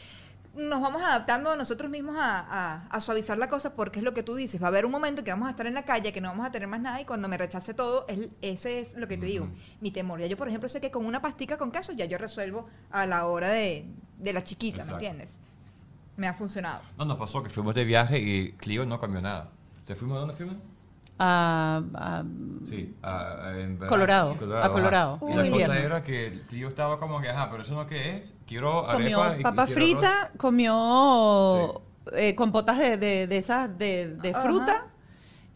[0.54, 4.22] nos vamos adaptando nosotros mismos a, a- a suavizar la cosa porque es lo que
[4.24, 4.62] tú dices.
[4.62, 6.46] Va a haber un momento que vamos a estar en la calle, que no vamos
[6.46, 9.26] a tener más nada y cuando me rechace todo, es, ese es lo que te
[9.28, 9.48] digo,
[9.80, 10.20] mi temor.
[10.20, 13.06] Ya yo, por ejemplo, sé que con una pastica con queso ya yo resuelvo a
[13.06, 13.86] la hora de,
[14.18, 15.00] de la chiquita, Exacto.
[15.00, 15.40] ¿me entiendes?
[16.18, 16.82] Me ha funcionado.
[16.98, 19.50] No, nos pasó que fuimos de viaje y Clio no comió nada.
[19.88, 20.56] ¿Se fuimos a dónde fuimos?
[22.66, 23.18] Sí, a,
[23.48, 23.88] a- en verano.
[23.90, 24.32] Colorado,
[24.64, 24.72] a.
[24.72, 28.18] Colorado, Y la cosa era que Clio estaba como que, ajá, pero eso no qué
[28.18, 28.34] es.
[28.48, 30.32] Quiero comió arepa y- y papa quiero frita, arroz.
[30.38, 31.82] comió
[32.14, 34.86] eh, compotas de, de, de esas de, de fruta.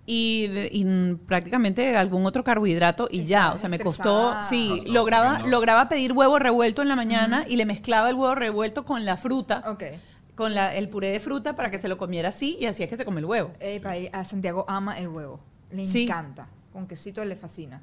[0.08, 4.44] Y, prácticamente algún otro carbohidrato y ya, o sea, me costó, Estresada.
[4.44, 5.48] sí, No, no, lograba, no.
[5.48, 9.18] lograba pedir huevo revuelto en la mañana y le mezclaba el huevo revuelto con la
[9.18, 9.84] fruta, Ok.
[10.36, 12.90] con la, el puré de fruta para que se lo comiera así y así es
[12.90, 13.54] que se come el huevo.
[13.60, 15.40] Epa, y a Santiago ama el huevo.
[15.72, 16.04] Le Sí.
[16.04, 16.48] encanta.
[16.74, 17.82] con quesito le fascina.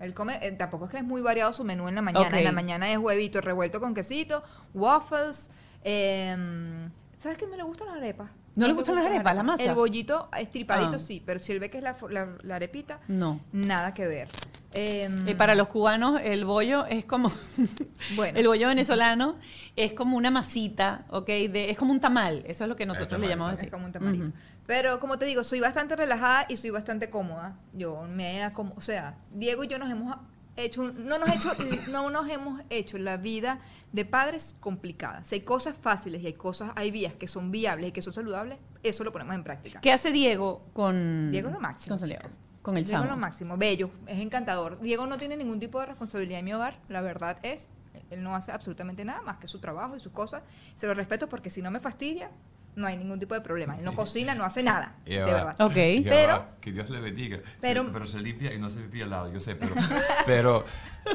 [0.00, 2.36] Él come, eh, tampoco es que es muy variado su menú en la mañana.
[2.38, 4.42] En la mañana es huevito revuelto con quesito,
[4.74, 5.48] waffles.
[5.82, 8.28] em, ¿Sabes qué no le gustan las arepas?
[8.54, 9.62] ¿No le gustan las arepas, la masa?
[9.64, 10.98] El bollito estripadito Ah.
[10.98, 13.40] sí, pero si él ve que es la, la- la arepita, No.
[13.52, 14.28] nada que ver.
[14.74, 17.30] Em, Y para los cubanos, el bollo es como.
[18.16, 18.38] Bueno.
[18.38, 19.36] El bollo venezolano
[19.76, 21.26] es como una masita, ¿ok?
[21.26, 22.42] De, es como un tamal.
[22.46, 23.70] Eso es lo que nosotros tamal, le llamamos Es así.
[23.70, 24.32] como un tamalito.
[24.66, 27.56] Pero como te digo, soy bastante relajada y soy bastante cómoda.
[27.74, 30.16] Yo me acom- o sea, Diego y yo nos hemos
[30.56, 31.50] hecho, no nos hecho,
[31.90, 33.58] no nos hemos hecho la vida
[33.92, 35.22] de padres complicada.
[35.24, 38.12] Si hay cosas fáciles y hay cosas, hay vías que son viables y que son
[38.14, 39.80] saludables, eso lo ponemos en práctica.
[39.80, 41.30] ¿Qué hace Diego con.
[41.30, 41.98] Diego es lo máximo.
[41.98, 42.08] Con.
[42.08, 42.28] Diego?
[42.62, 44.80] Con el Diego es lo máximo, bello, es encantador.
[44.80, 47.68] Diego no tiene ningún tipo de responsabilidad en mi hogar, la verdad es,
[48.08, 50.42] él no hace absolutamente nada más que su trabajo y sus cosas.
[50.74, 52.30] Se lo respeto porque si no me fastidia,
[52.76, 53.78] no hay ningún tipo de problema.
[53.78, 55.54] Él no cocina, no hace nada, de verdad.
[55.60, 55.74] Ok.
[56.04, 57.38] Pero- que Dios le bendiga.
[57.60, 59.74] pero- Se- pero se limpia y no se pipí al lado, yo sé, pero.
[60.26, 60.64] pero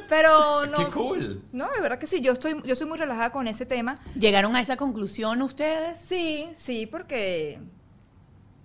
[0.08, 0.78] Pero no.
[0.78, 1.44] ¡Qué cool!
[1.52, 3.98] No, de verdad que sí, yo estoy, yo soy muy relajada con ese tema.
[4.16, 6.00] ¿Llegaron a esa conclusión ustedes?
[6.00, 7.60] Sí, sí, porque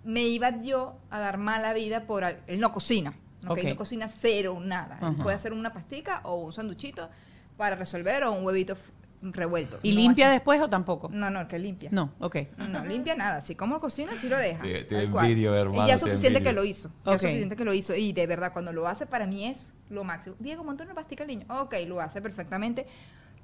[0.05, 3.15] me iba yo a dar mala vida por al- él no cocina,
[3.47, 3.53] ¿ok?
[3.59, 3.65] Ok.
[3.65, 4.99] no cocina cero, nada.
[5.03, 7.09] Él puede hacer una pastica o un sanduchito
[7.57, 8.77] para resolver o un huevito
[9.33, 9.79] revuelto.
[9.83, 11.09] ¿Y No limpia después o tampoco?
[11.11, 11.89] No, no, que limpia.
[11.93, 12.37] No, ok.
[12.57, 13.41] No, limpia nada.
[13.41, 14.63] Si como cocina, sí lo deja.
[14.63, 16.91] Te- te envidio, hermano, Y ya es te suficiente que lo hizo.
[17.05, 17.95] Ya es suficiente que lo hizo.
[17.95, 20.37] Y de verdad, cuando lo hace, para mí es lo máximo.
[20.39, 21.47] Diego, montó una pastica al niño.
[21.49, 22.87] Ok, lo hace perfectamente.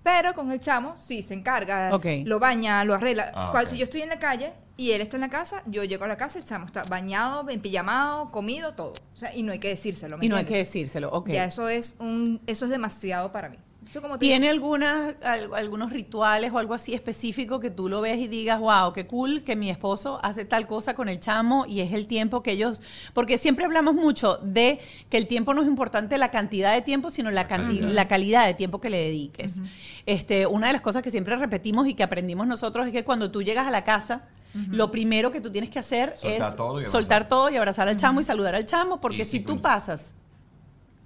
[0.02, 1.90] Pero con el chamo, sí, se encarga.
[2.24, 3.32] Lo baña, lo arregla.
[3.34, 3.62] Ah.
[3.66, 6.08] Si yo estoy en la calle y él está en la casa, yo llego a
[6.08, 8.94] la casa, el chamo está bañado, empillamado, comido, todo.
[9.12, 10.16] O sea, y no hay que decírselo.
[10.16, 11.30] ¿me Y no hay que decírselo, ok.
[11.30, 13.58] Ya eso es, un, eso es demasiado para mí.
[13.93, 17.88] Yo como te digo, ¿Tiene algunas, al- algunos rituales o algo así específico que tú
[17.88, 21.18] lo ves y digas, wow, qué cool que mi esposo hace tal cosa con el
[21.18, 22.82] chamo y es el tiempo que ellos...
[23.14, 24.78] Porque siempre hablamos mucho de
[25.09, 28.55] que el tiempo no es importante la cantidad de tiempo, sino la, la calidad de
[28.55, 29.61] tiempo que le dediques.
[30.07, 33.30] este, una de las cosas que siempre repetimos y que aprendimos nosotros es que cuando
[33.32, 34.28] tú llegas a la casa,
[34.68, 37.28] lo primero que tú tienes que hacer Soltar es todo y soltar abrazar.
[37.28, 40.14] todo y abrazar al chamo y saludar al chamo, porque Y si tú pasas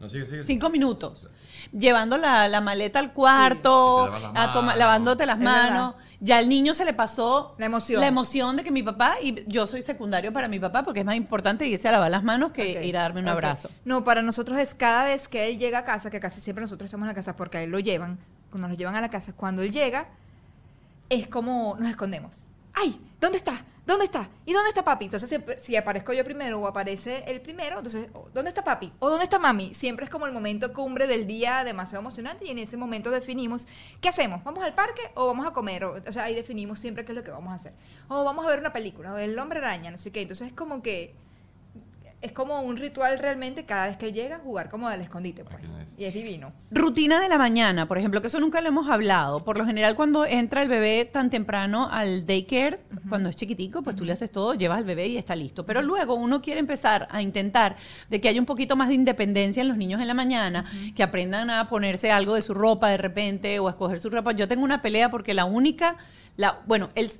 [0.00, 0.44] No, sigue, sigue.
[0.44, 1.28] Cinco minutos.
[1.76, 4.04] Llevando la, la maleta al cuarto,
[4.34, 5.94] a toma- lavándote las Es manos.
[6.20, 8.00] Ya al niño se le pasó La emoción.
[8.00, 11.06] la emoción de que mi papá, y yo soy secundario para mi papá porque es
[11.06, 13.68] más importante irse a lavar las manos que ir a darme un abrazo.
[13.84, 16.86] No, para nosotros es cada vez que él llega a casa, que casi siempre nosotros
[16.86, 18.18] estamos en la casa porque a él lo llevan,
[18.50, 20.06] cuando nos llevan a la casa, cuando él llega,
[21.10, 22.44] es como nos escondemos.
[22.72, 22.98] ¡Ay!
[23.20, 23.62] ¿Dónde está?
[23.86, 24.30] ¿Dónde está?
[24.46, 25.04] ¿Y dónde está papi?
[25.04, 28.90] Entonces, si, aparezco yo primero o aparece el primero, entonces, ¿dónde está papi?
[28.98, 29.74] ¿O dónde está mami?
[29.74, 33.66] Siempre es como el momento cumbre del día demasiado emocionante y en ese momento definimos,
[34.00, 34.42] ¿qué hacemos?
[34.42, 35.84] ¿Vamos al parque o vamos a comer?
[35.84, 37.74] O sea, ahí definimos siempre qué es lo que vamos a hacer.
[38.08, 40.22] O vamos a ver una película, o el hombre araña, no sé qué.
[40.22, 41.14] Entonces, es como que
[42.24, 45.62] es como un ritual realmente cada vez que llega jugar como al escondite pues.
[45.98, 49.44] Y es divino Rutina de la mañana, por ejemplo, que eso nunca lo hemos hablado.
[49.44, 53.94] Por lo general, cuando entra el bebé tan temprano al daycare, cuando es chiquitico, pues
[53.94, 55.66] tú le haces todo, llevas al bebé y está listo.
[55.66, 57.76] Pero luego uno quiere empezar a intentar
[58.08, 60.64] de que haya un poquito más de independencia en los niños en la mañana,
[60.96, 64.32] que aprendan a ponerse algo de su ropa de repente o a escoger su ropa.
[64.32, 65.98] Yo tengo una pelea porque la única,
[66.36, 67.10] la, bueno, él,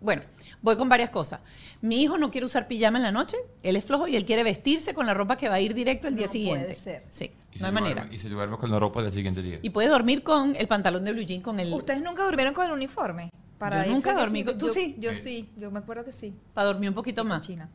[0.00, 0.22] bueno,
[0.62, 1.40] voy con varias cosas.
[1.82, 4.42] Mi hijo no quiere usar pijama en la noche, él es flojo y él quiere
[4.42, 6.60] vestirse con la ropa que va a ir directo el día siguiente.
[6.64, 7.04] puede ser.
[7.10, 8.08] Sí, Y no hay duerme- manera.
[8.10, 9.58] Y se duerme con la ropa del siguiente día.
[9.62, 12.64] Y puede dormir con el pantalón de blue jean con el ustedes nunca durmieron con
[12.66, 13.30] el uniforme
[13.60, 14.96] Yo irse nunca dormí con- ¿tú Yo- sí?
[14.98, 15.16] yo Eh.
[15.16, 17.46] sí yo me acuerdo que sí para dormir un poquito más.
[17.46, 17.68] China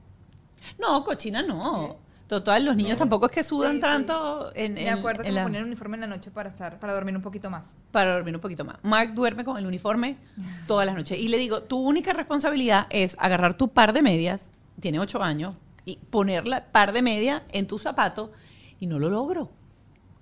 [0.80, 1.97] No, cochina no.
[2.28, 3.82] Total, los niños tampoco es que sudan Sí, sí.
[3.82, 6.32] tanto en, me en- acuerdo en que me la- ponían el uniforme en la noche
[6.32, 8.78] para estar para dormir un poquito más para dormir un poquito más.
[8.82, 10.17] Mark duerme con el uniforme
[10.67, 11.19] todas las noches.
[11.19, 15.53] Y le digo, tu única responsabilidad es agarrar tu par de medias, tiene ocho años,
[15.86, 18.32] y poner la par de media en tu zapato,
[18.80, 19.51] y no lo logro.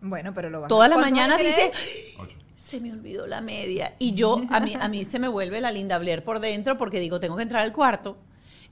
[0.02, 1.72] bueno pero lo vas a- Toda la ¿Cuántos mañana dice?
[2.20, 2.38] Ocho.
[2.58, 3.94] se me olvidó la media.
[4.00, 7.00] Y yo, a mí, a mí se me vuelve la Linda Blair por dentro porque
[7.00, 8.18] digo, tengo que entrar al cuarto,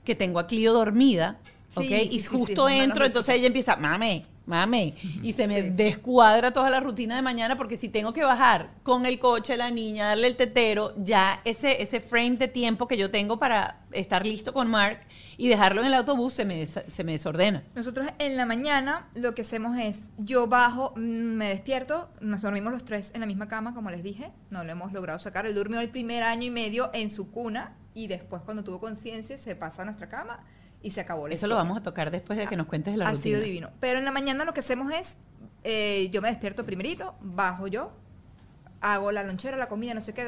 [0.04, 1.38] que tengo a Clio dormida,
[1.74, 1.84] ¿ok?
[1.84, 4.94] sí, y sí, justo sí, entro, entonces ella empieza, mame, mame.
[5.22, 9.06] Y se me descuadra toda la rutina de mañana porque si tengo que bajar con
[9.06, 13.10] el coche, la niña, darle el tetero, ya ese, ese frame de tiempo que yo
[13.10, 15.00] tengo para estar listo con Mark
[15.36, 17.62] y dejarlo en el autobús se me, se me desordena.
[17.74, 22.72] Nosotros en la mañana lo que hacemos es, yo bajo, mm, me despierto, nos dormimos
[22.72, 25.46] los tres en la misma cama, como les dije, no lo hemos logrado sacar.
[25.46, 29.36] Él durmió el primer año y medio en su cuna y después cuando tuvo conciencia
[29.38, 30.40] se pasa a nuestra cama
[30.82, 33.06] y se acabó la Eso lo vamos a tocar después de que nos cuentes la
[33.06, 33.22] ha rutina.
[33.22, 33.70] sido divino.
[33.80, 35.16] Pero en la mañana lo que hacemos es,
[35.64, 37.92] eh, yo me despierto primerito, bajo yo,
[38.80, 40.24] hago la lonchera, la comida, no sé qué,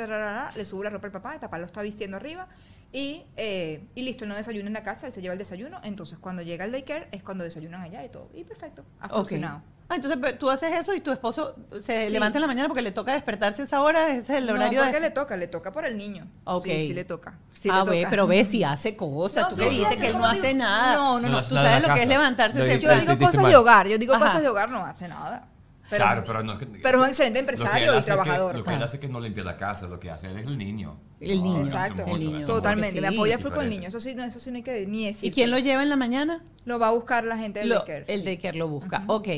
[0.56, 2.48] le subo la ropa al papá, el papá lo está vistiendo arriba
[2.96, 5.80] Y, eh, y listo, él no desayuna en la casa, él se lleva el desayuno.
[5.82, 8.30] Entonces, cuando llega el daycare, es cuando desayunan allá y todo.
[8.32, 9.62] Y perfecto, ha funcionado.
[9.88, 12.12] Ah, entonces tú haces eso y tu esposo se Sí.
[12.12, 14.52] levanta en la mañana porque le toca despertarse a esa hora, ese es el No,
[14.54, 15.00] horario porque de...
[15.00, 16.26] le toca, le toca por el niño.
[16.44, 16.64] Ok.
[16.66, 17.36] Sí, sí le toca.
[17.52, 20.02] Sí ah, le ve, pero ve si hace cosas, No, tú sí, que dijiste hace
[20.02, 20.94] que él no hace digo- nada.
[20.94, 21.42] No, no, no.
[21.42, 24.26] Tú sabes lo que es levantarse Yo digo cosas de hogar, yo digo Ajá.
[24.26, 25.48] cosas de hogar, no hace nada.
[25.90, 28.56] Pero, claro, pero no es que- pero es un excelente empresario y que- trabajador.
[28.56, 28.84] lo que él Ah.
[28.86, 30.98] hace es que no limpia la casa, lo que hace él es el niño.
[31.20, 31.60] El niño.
[31.60, 32.38] Exacto, mucho el niño.
[32.38, 32.48] eso.
[32.54, 33.88] Totalmente, me Sí, apoya full con el niño.
[33.88, 35.30] Eso sí, no, eso sí no hay que ni decir.
[35.30, 36.42] ¿Y quién lo lleva en la mañana?
[36.64, 38.04] Lo va a buscar la gente del Lo- daycare.
[38.08, 38.24] el sí.
[38.24, 39.04] daycare lo busca.
[39.06, 39.28] Ok.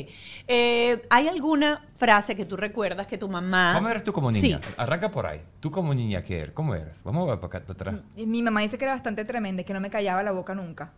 [0.47, 3.73] Eh, ¿Hay alguna frase que tú recuerdas que tu mamá...
[3.75, 4.41] ¿Cómo eres tú como Sí.
[4.41, 4.61] niña?
[4.77, 5.41] Arranca por ahí.
[5.59, 6.53] Tú como niña, ¿qué eres?
[6.53, 7.01] ¿Cómo eres?
[7.03, 8.05] Vamos a ver para acá, para atrás.
[8.25, 10.93] Mi mamá dice que era bastante tremenda, y que no me callaba la boca nunca.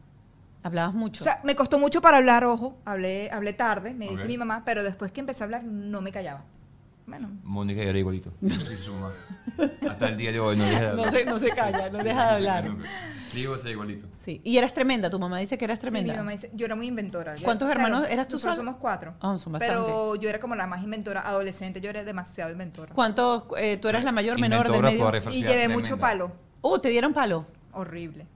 [0.63, 1.23] Hablabas mucho.
[1.23, 2.77] O sea, me costó mucho para hablar, ojo.
[2.85, 6.11] Hablé, hablé tarde, me dice mi mamá, pero después que empecé a hablar, no me
[6.11, 6.43] callaba.
[7.07, 8.31] Bueno, Mónica era igualito.
[8.39, 9.11] Dice su mamá.
[9.89, 11.11] Hasta el día de hoy no deja de no, hablar.
[11.11, 12.65] se, no se calla, no deja de hablar.
[13.33, 14.07] Digo, es igualito.
[14.15, 14.41] Sí.
[14.43, 16.13] Y eras tremenda, tu mamá dice que eras sí, tremenda.
[16.13, 17.35] mi mamá dice, yo era muy inventora.
[17.35, 18.55] Yo- ¿Cuántos hermanos eras tú sola?
[18.55, 19.15] somos cuatro.
[19.21, 22.93] Ah, son pero yo era como la más inventora, adolescente, yo era demasiado inventora.
[22.93, 23.45] ¿Cuántos?
[23.57, 25.09] eh, tú eras la mayor, menor, de medio?
[25.31, 25.73] Y llevé tremenda.
[25.75, 26.31] mucho palo,
[26.61, 27.45] Uh, te dieron palo.
[27.71, 28.27] horrible.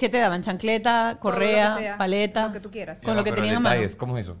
[0.00, 0.40] ¿Qué te daban?
[0.40, 2.46] ¿Chancleta, correa, sea, paleta?
[2.46, 2.98] lo que tú quieras.
[3.00, 4.36] Con Ya, lo que tenían detalles, ¿Cómo es eso?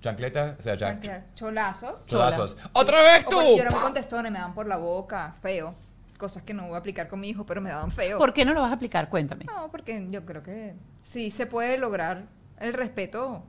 [0.00, 0.56] ¿Chancleta?
[0.58, 0.98] O sea, ya.
[1.00, 2.06] Chancla- Cholazos.
[2.06, 2.56] Cholazos.
[2.72, 3.36] ¡Otra vez O tú!
[3.36, 5.74] porque yo contestona y me daban por la boca, feo.
[6.16, 8.16] Cosas que no voy a aplicar con mi hijo, pero me daban feo.
[8.18, 9.08] ¿Por qué no lo vas a aplicar?
[9.10, 9.44] Cuéntame.
[9.44, 12.24] No, porque yo creo que sí se puede lograr
[12.58, 13.42] el respeto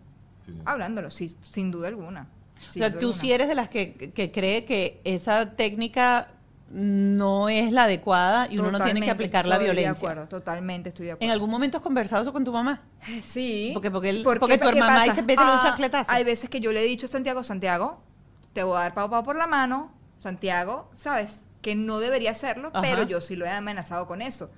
[0.45, 0.53] Sí.
[0.65, 2.27] hablándolo, sí, sin duda alguna.
[2.57, 3.21] o sin sea, duda tú alguna.
[3.21, 6.27] sí eres de las que, que cree que esa técnica
[6.75, 10.09] no es la adecuada y uno no tiene que aplicar la estoy De violencia.
[10.09, 11.33] acuerdo, totalmente estoy de ¿En acuerdo.
[11.33, 12.81] algún momento has conversado eso con tu mamá?
[13.23, 13.69] Sí.
[13.73, 15.05] Porque- porque él- porque tu ¿qué hermana pasa?
[15.11, 16.11] dice, "Vete, dale un Ah, chancletazo".
[16.11, 18.01] Hay veces que yo le he dicho a Santiago, Santiago,
[18.53, 19.91] te voy a dar pau pau por la mano.
[20.17, 22.81] Santiago, sabes que no debería hacerlo, Ajá.
[22.81, 24.49] pero yo sí lo he amenazado con eso.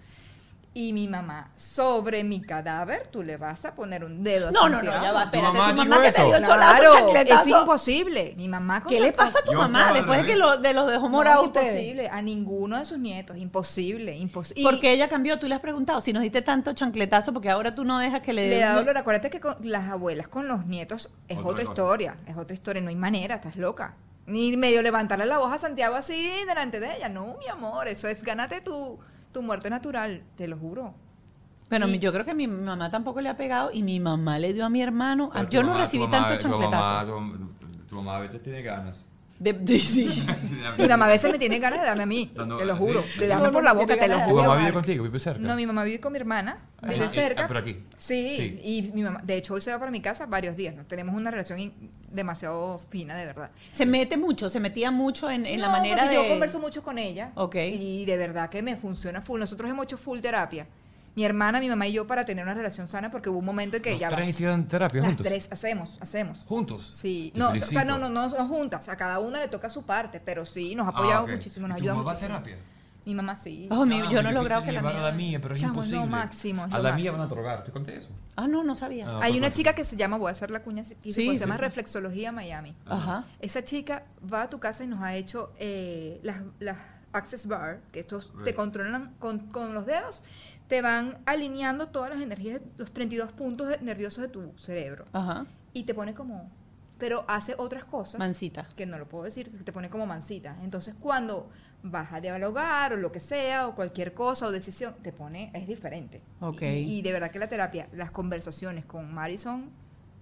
[0.77, 4.67] Y mi mamá, sobre mi cadáver, tú le vas a poner un dedo a No,
[4.67, 5.57] no, no, ya va, espérate.
[5.57, 8.33] mamá Tu mamá que te dio el cholazo, Claro, es imposible.
[8.35, 10.73] Mi mamá con ¿Qué le pasa a tu Yo mamá después de que lo, de
[10.73, 11.67] los dejó No, morado es ustedes?
[11.75, 12.09] imposible.
[12.09, 13.37] A ninguno de sus nietos.
[13.37, 14.63] Imposible, imposible.
[14.69, 17.85] Porque ella cambió, tú le has preguntado si nos diste tanto chancletazo porque ahora tú
[17.85, 18.97] no dejas que le le da dolor.
[18.97, 22.17] Acuérdate que con las abuelas con los nietos es Otra historia.
[22.27, 22.81] Es otra historia.
[22.81, 23.95] No hay manera, estás loca.
[24.27, 27.07] Ni medio levantarle la voz a Santiago así delante de ella.
[27.07, 28.99] No, mi amor, eso es gánate tu,
[29.35, 30.93] tu muerte natural, te lo juro.
[31.69, 34.53] Bueno, Y- yo creo que mi mamá tampoco le ha pegado y mi mamá le
[34.53, 35.29] dio a mi hermano.
[35.33, 37.05] Ah, tu yo no recibí tu mamá- tanto tu mamá-.
[37.59, 39.05] Tu, tu mamá a veces tiene ganas.
[39.37, 40.05] De- de- sí.
[40.77, 42.75] Mi mamá a veces me tiene ganas de darme a mí, No, no, te lo
[42.75, 42.79] sí.
[42.79, 43.03] juro.
[43.19, 44.43] De No, darme no, por la boca, te lo de ¿Tu juro.
[44.43, 45.03] mamá vive contigo?
[45.03, 45.41] ¿Vive cerca?
[45.45, 47.43] No, mi mamá vive con mi hermana, vive Ah, cerca.
[47.43, 47.75] ah, por aquí.
[47.97, 48.59] Sí, Sí.
[48.63, 50.85] y mi mamá, de hecho hoy se va para mi casa varios días, ¿no?
[50.85, 51.73] tenemos una relación in-
[52.15, 53.51] demasiado fina, de verdad.
[53.71, 56.15] Se mete mucho, se metía mucho en, en la manera de...
[56.15, 57.31] yo converso mucho con ella.
[57.35, 57.55] Ok.
[57.55, 59.39] Y de verdad que me funciona full.
[59.39, 60.67] Nosotros hemos hecho full terapia.
[61.15, 63.77] Mi hermana, mi mamá y yo para tener una relación sana porque hubo un momento
[63.77, 65.25] en que ya tres hicieron terapia Las juntos.
[65.25, 66.39] tres hacemos, hacemos.
[66.45, 66.89] ¿Juntos?
[66.93, 69.69] Sí, Te no, o sea, no, no, no, no juntas, a cada una le toca
[69.69, 71.29] su parte, pero sí, nos ha apoyado Ah, ok.
[71.31, 72.37] muchísimo, nos ¿Y tu ayuda mamá va a muchísimo.
[72.43, 72.57] terapia?
[73.05, 73.67] Mi mamá sí.
[73.71, 75.03] Oh, mi- Chamo, yo no he quise logrado que la llevar mía...
[75.03, 76.11] a la mía, pero es Chamo, es lo imposible.
[76.23, 77.01] máximo, es a la máximo.
[77.03, 78.09] mía van a drogar, ¿te conté eso?
[78.35, 79.07] Ah, no, no sabía.
[79.09, 79.19] Ah.
[79.21, 81.37] Hay una chica que se llama, voy a hacer la cuña, y Sí, se sí,
[81.37, 81.61] llama sí.
[81.61, 82.75] Reflexología Miami.
[82.87, 83.25] Ajá.
[83.39, 86.77] Esa chica va a tu casa y nos ha hecho eh, las, las
[87.13, 90.23] Access Bar, que estos te controlan con, con los dedos,
[90.67, 95.05] te van alineando todas las energías, los 32 puntos de- nerviosos de tu cerebro.
[95.13, 95.45] Ajá.
[95.73, 96.49] Y te pone como...
[96.97, 98.19] Pero hace otras cosas.
[98.19, 98.67] Mansita.
[98.75, 100.55] Que no lo puedo decir, que te pone como mansita.
[100.63, 101.49] Entonces, cuando
[101.87, 105.67] vas a dialogar o lo que sea, o cualquier cosa o decisión, te pone, es
[105.67, 106.21] diferente.
[106.39, 106.61] Ok.
[106.63, 109.69] Y, y de verdad que la terapia, las conversaciones con Marison,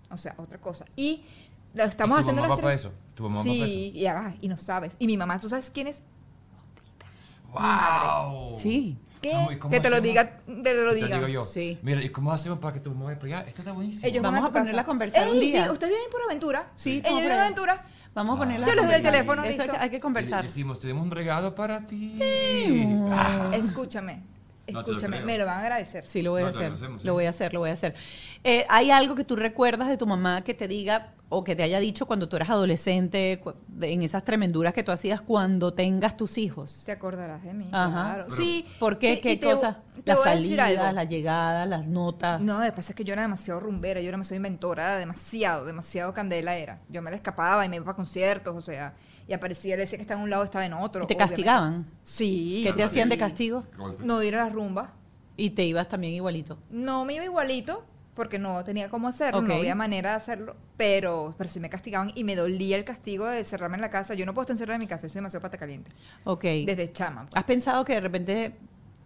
[0.09, 0.85] o sea, otra cosa.
[0.95, 1.23] Y
[1.73, 2.91] lo estamos ¿Y tu haciendo mamá las va eso?
[3.15, 4.91] ¿Tu mamá va Sí, y ya va, y no sabes.
[4.99, 6.01] Y mi mamá, ¿tú sabes quién es?
[7.51, 8.53] ¡Wow!
[8.55, 8.97] Sí.
[9.21, 9.31] ¿Qué?
[9.31, 11.15] Chamo, ¿y cómo Que te lo diga, te lo Te diga.
[11.15, 11.45] digo yo.
[11.45, 11.79] Sí.
[11.81, 13.47] Mira, ¿y cómo hacemos para que tu mamá vaya para allá?
[13.47, 14.05] Esto está buenísimo.
[14.05, 14.59] Ellos Vamos van a casa.
[14.63, 15.71] ponerla a conversar un Ey, día.
[15.71, 16.71] ¿Ustedes viven por aventura?
[16.75, 17.85] Sí, Ella estamos vive por aventura.
[18.13, 18.67] Vamos a ponerla.
[18.67, 20.43] Yo les doy el teléfono, Eso hay que, hay que conversar.
[20.43, 22.19] decimos, tenemos un regalo para ti.
[23.11, 23.51] Ah.
[23.53, 24.21] Escúchame,
[24.67, 26.07] escúchame, me lo van a agradecer.
[26.07, 26.77] Sí, lo voy a No, hacer.
[26.77, 26.85] sí.
[27.03, 27.95] Lo voy a hacer, lo voy a hacer.
[28.43, 31.63] Eh, ¿Hay algo que tú recuerdas de tu mamá que te diga o que te
[31.63, 33.41] haya dicho cuando tú eras adolescente,
[33.81, 36.83] en esas tremenduras que tú hacías cuando tengas tus hijos?
[36.85, 37.91] Te acordarás de mí, Ajá.
[38.13, 38.25] claro.
[38.29, 38.65] Pero- sí.
[38.79, 39.15] ¿Por qué?
[39.15, 39.77] sí, ¿Qué cosas?
[40.05, 42.39] Las salidas, las llegadas, las notas.
[42.41, 45.65] No, lo que pasa es que yo era demasiado rumbera, yo era demasiado inventora, demasiado,
[45.65, 46.79] demasiado candela era.
[46.89, 48.93] Yo me le escapaba y me iba a conciertos, o sea,
[49.27, 51.03] y aparecía, le decía que estaba en un lado, estaba en otro.
[51.03, 51.35] ¿Y te obviamente.
[51.35, 51.85] castigaban?
[52.03, 52.63] Sí.
[52.65, 53.63] ¿Qué te hacían de castigo?
[53.99, 54.93] No ir a la rumba.
[55.37, 56.57] Y te ibas también igualito.
[56.69, 61.33] No me iba igualito, porque no tenía cómo hacerlo, no había manera de hacerlo, pero,
[61.37, 64.13] pero sí me castigaban y me dolía el castigo de cerrarme en la casa.
[64.13, 65.89] Yo no puedo estar encerrada en mi casa, soy demasiado pata caliente.
[66.25, 66.43] Ok.
[66.43, 67.21] Desde chama.
[67.23, 67.35] pues.
[67.35, 68.55] ¿Has pensado que de repente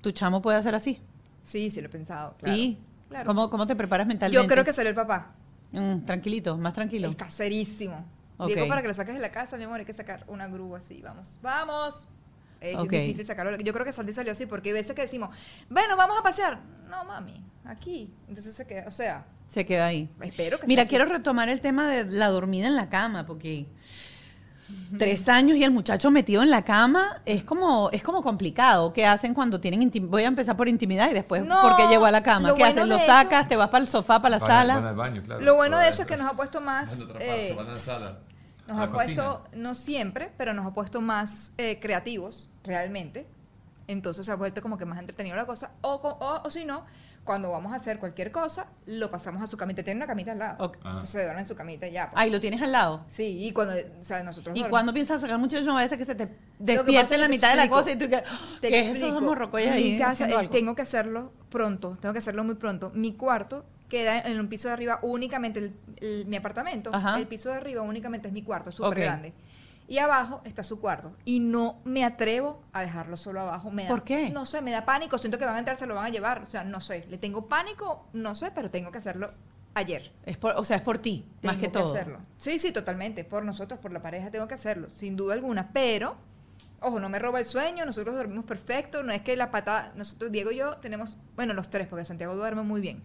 [0.02, 1.00] tu chamo puede hacer así?
[1.44, 2.58] Sí, sí lo he pensado, claro.
[2.58, 3.26] ¿Y Claro.
[3.26, 4.44] ¿cómo, cómo te preparas mentalmente?
[4.44, 5.32] Yo creo que salió el papá.
[5.72, 7.08] Mm, tranquilito, más tranquilo.
[7.08, 8.04] Es caserísimo.
[8.38, 8.50] Ok.
[8.50, 10.78] Digo, para que lo saques de la casa, mi amor, hay que sacar una grúa
[10.78, 11.40] así, vamos.
[11.42, 12.08] ¡Vamos!
[12.60, 13.56] Es difícil sacarlo.
[13.58, 15.30] Yo creo que Sandy salió así porque hay veces que decimos,
[15.70, 16.60] bueno, vamos a pasear.
[16.90, 18.12] No, mami, aquí.
[18.28, 20.10] Entonces se queda, o sea, Se queda ahí.
[20.22, 20.90] espero que Mira, sea así.
[20.90, 23.68] quiero retomar el tema de la dormida en la cama, porque
[24.98, 28.92] tres años y el muchacho metido en la cama es como, es como complicado.
[28.92, 30.10] ¿Qué hacen cuando tienen intimidad?
[30.12, 32.50] Voy a empezar por intimidad y después No, por qué llegó a la cama.
[32.50, 32.82] ¿Qué bueno haces?
[32.84, 33.48] de ¿Lo eso- sacas?
[33.48, 34.90] ¿Te vas para el sofá, para la sala?
[34.90, 35.42] al baño, claro.
[35.42, 36.90] Lo bueno de eso es que nos ha puesto más...
[36.98, 37.56] van a otra eh,
[38.68, 39.58] Nos ha puesto, cocina.
[39.64, 43.26] no siempre, pero nos ha puesto más eh, creativos, realmente.
[43.88, 45.72] Entonces se ha vuelto como que más entretenido la cosa.
[45.82, 46.84] O, o, o si no,
[47.24, 49.82] cuando vamos a hacer cualquier cosa, lo pasamos a su camita.
[49.84, 50.66] Tiene una camita al lado.
[50.66, 50.76] Ok.
[50.84, 52.10] Entonces se duerme en su camita y ya.
[52.12, 52.22] pues.
[52.22, 53.06] Ay, lo tienes al lado.
[53.08, 56.04] Sí, y cuando, o sea, nosotros Y dormimos- cuando piensas sacar muchachos, a ser que
[56.06, 58.22] se te es en la mitad de la cosa y tú que,
[58.60, 58.92] Te ¿qué es eso?
[59.06, 59.20] explico.
[59.20, 62.92] Somos rocollas Mi ahí casa, eh, tengo que hacerlo pronto, tengo que hacerlo muy pronto.
[62.94, 67.18] Mi cuarto queda en un piso de arriba únicamente, el- el- mi apartamento, Ajá.
[67.18, 68.98] el piso de arriba únicamente es mi cuarto, súper Ok.
[68.98, 69.34] grande.
[69.90, 71.16] Y abajo está su cuarto.
[71.24, 73.72] Y no me atrevo a dejarlo solo abajo.
[73.72, 74.30] Me da- ¿Por qué?
[74.30, 75.18] No sé, me da pánico.
[75.18, 76.44] Siento que van a entrar, se lo van a llevar.
[76.44, 77.06] O sea, no sé.
[77.10, 79.32] Le tengo pánico, no sé, pero tengo que hacerlo
[79.76, 80.12] ayer.
[80.26, 81.86] Es por, o sea, es por ti, más Tengo que todo.
[81.94, 82.20] hacerlo.
[82.38, 83.24] Sí, sí, totalmente.
[83.24, 85.72] Por nosotros, por la pareja, tengo que hacerlo, sin duda alguna.
[85.72, 86.18] Pero,
[86.82, 89.04] ojo, no me roba el sueño, nosotros dormimos perfecto.
[89.04, 89.94] No es que la patada.
[89.96, 91.18] Nosotros, Diego y yo, tenemos.
[91.38, 93.04] Bueno, los tres, porque Santiago duerme muy bien.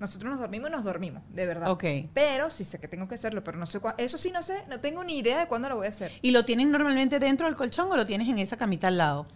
[0.00, 1.70] Nosotros nos dormimos y nos dormimos, de verdad.
[1.70, 1.84] Ok.
[2.14, 4.02] Pero sí sé que tengo que hacerlo, pero no sé cuándo.
[4.02, 6.10] Eso sí, no sé, no tengo ni idea de cuándo lo voy a hacer.
[6.22, 9.26] ¿Y lo tienen normalmente dentro del colchón o lo tienes en esa camita al lado?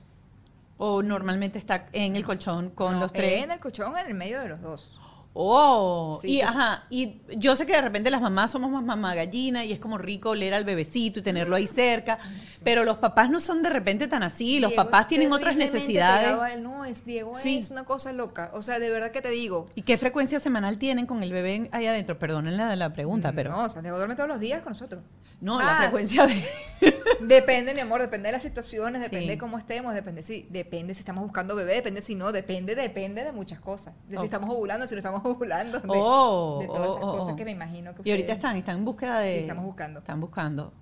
[0.78, 3.44] ¿O normalmente está en el colchón con No, los tres?
[3.44, 5.00] En el colchón, en el medio de los dos.
[5.36, 8.84] Oh, Sí, y pues- ajá, y yo sé que de repente las mamás somos más
[8.84, 12.18] mamá gallina y es como rico oler al bebecito y tenerlo ahí cerca,
[12.62, 16.54] pero los papás no son de repente tan así, los Diego papás tienen otras necesidades.
[16.54, 16.62] él.
[16.62, 17.58] No, es Diego, Sí.
[17.58, 18.50] es una cosa loca.
[18.54, 19.66] O sea, de verdad que te digo.
[19.74, 22.16] ¿Y qué frecuencia semanal tienen con el bebé ahí adentro?
[22.16, 25.02] Perdonen la, la pregunta, pero No, Santiago duerme todos los días con nosotros.
[25.40, 26.44] no, la Ah, frecuencia de...
[27.20, 29.08] Depende, mi amor, depende de las situaciones, Sí.
[29.10, 32.74] depende de cómo estemos, depende si, depende si estamos buscando bebé, depende si no, depende,
[32.74, 33.94] depende de muchas cosas.
[34.08, 37.12] De si estamos ovulando, si no estamos ovulando, de, Oh, de todas oh, esas oh,
[37.12, 37.36] cosas oh.
[37.36, 39.34] que me imagino que Y ahorita están, están en búsqueda de...
[39.34, 39.98] Sí, estamos buscando.
[40.00, 40.72] Están buscando.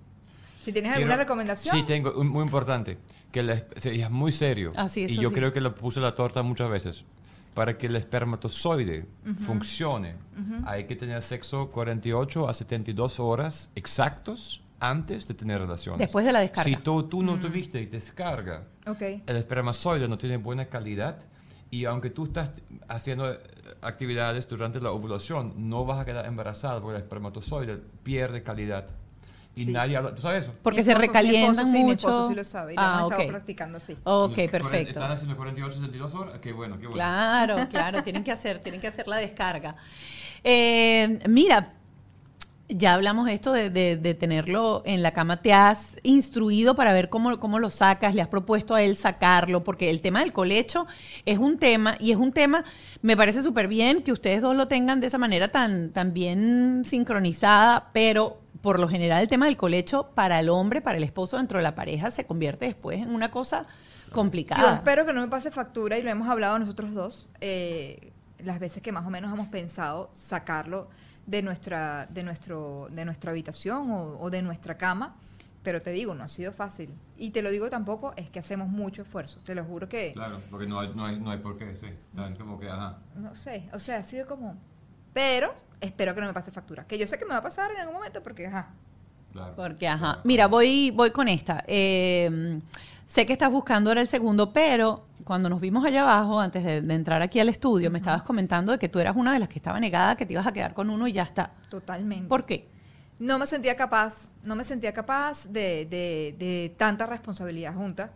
[0.59, 2.97] Si tienes alguna Quiero- recomendación, Sí, tengo, un- muy importante,
[3.31, 4.71] que sí, es muy serio.
[4.75, 5.35] Ah, sí, y yo sí.
[5.35, 7.03] creo que lo puse la torta muchas veces.
[7.53, 9.05] Para que el espermatozoide
[9.45, 10.15] funcione,
[10.65, 15.99] hay que tener sexo 48 a 72 horas exactos antes de tener relaciones.
[15.99, 16.63] Después de la descarga.
[16.63, 19.01] Si tú, tú no tuviste descarga, ok.
[19.27, 21.19] el espermatozoide no tiene buena calidad
[21.73, 22.49] y aunque tú estás
[22.87, 23.39] haciendo eh,
[23.81, 28.85] actividades durante la ovulación, no vas a quedar embarazada porque el espermatozoide pierde calidad.
[29.55, 29.71] Y Sí.
[29.71, 30.53] nadie habla, ¿tú sabes eso?
[30.63, 31.85] Porque Mi se esposo- mi recalientan esposo sí, mucho.
[31.85, 33.29] Mi esposo sí lo sabe, y lo Ah, hemos estado ok.
[33.29, 33.97] practicando así.
[34.03, 34.89] Ok, perfecto.
[34.91, 36.39] Están haciendo 48, 72 horas.
[36.39, 36.93] Qué bueno, qué bueno.
[36.93, 39.75] Claro, claro, tienen que hacer, tienen que hacer la descarga.
[40.43, 41.73] Eh, mira,
[42.69, 45.41] ya hablamos esto de, de- de tenerlo en la cama.
[45.41, 48.15] ¿Te has instruido para ver cómo, lo sacas?
[48.15, 49.63] ¿Le has propuesto a él sacarlo?
[49.63, 50.87] Porque el tema del colecho
[51.25, 52.63] es un tema, y es un tema,
[53.01, 56.83] me parece súper bien que ustedes dos lo tengan de esa manera tan, tan bien
[56.85, 61.37] sincronizada, pero por lo general el tema del colecho para el hombre, para el esposo
[61.37, 63.65] dentro de la pareja, se convierte después en una cosa
[64.13, 64.61] complicada.
[64.61, 68.59] Yo espero que no me pase factura y lo hemos hablado nosotros dos, eh, las
[68.59, 70.87] veces que más o menos hemos pensado sacarlo
[71.25, 75.15] de nuestra, de nuestro, de nuestra habitación o, o de nuestra cama,
[75.63, 76.93] pero te digo, no ha sido fácil.
[77.17, 80.41] Y te lo digo tampoco, es que hacemos mucho esfuerzo, te lo juro que, Claro,
[80.49, 81.87] porque no hay, no hay, no hay por qué, sí.
[82.11, 82.97] Están como que, ajá.
[83.15, 84.55] no sé, o sea, ha sido como...
[85.13, 87.71] Pero espero que no me pase factura, que yo sé que me va a pasar
[87.71, 88.73] en algún momento porque, ajá,
[89.33, 89.55] Claro.
[89.55, 89.97] Porque, ajá.
[89.99, 90.21] Claro.
[90.25, 91.63] Mira, voy, voy con esta.
[91.67, 92.61] Eh,
[93.05, 96.81] sé que estás buscando ahora el segundo, pero cuando nos vimos allá abajo, antes de,
[96.81, 99.49] de entrar aquí al estudio, me estabas comentando de que tú eras una de las
[99.49, 101.51] que estaba negada, que te ibas a quedar con uno y ya está.
[101.69, 102.27] totalmente.
[102.27, 102.67] ¿Por qué?
[103.19, 108.11] No me sentía capaz, no me sentía capaz de, de- de tanta responsabilidad junta.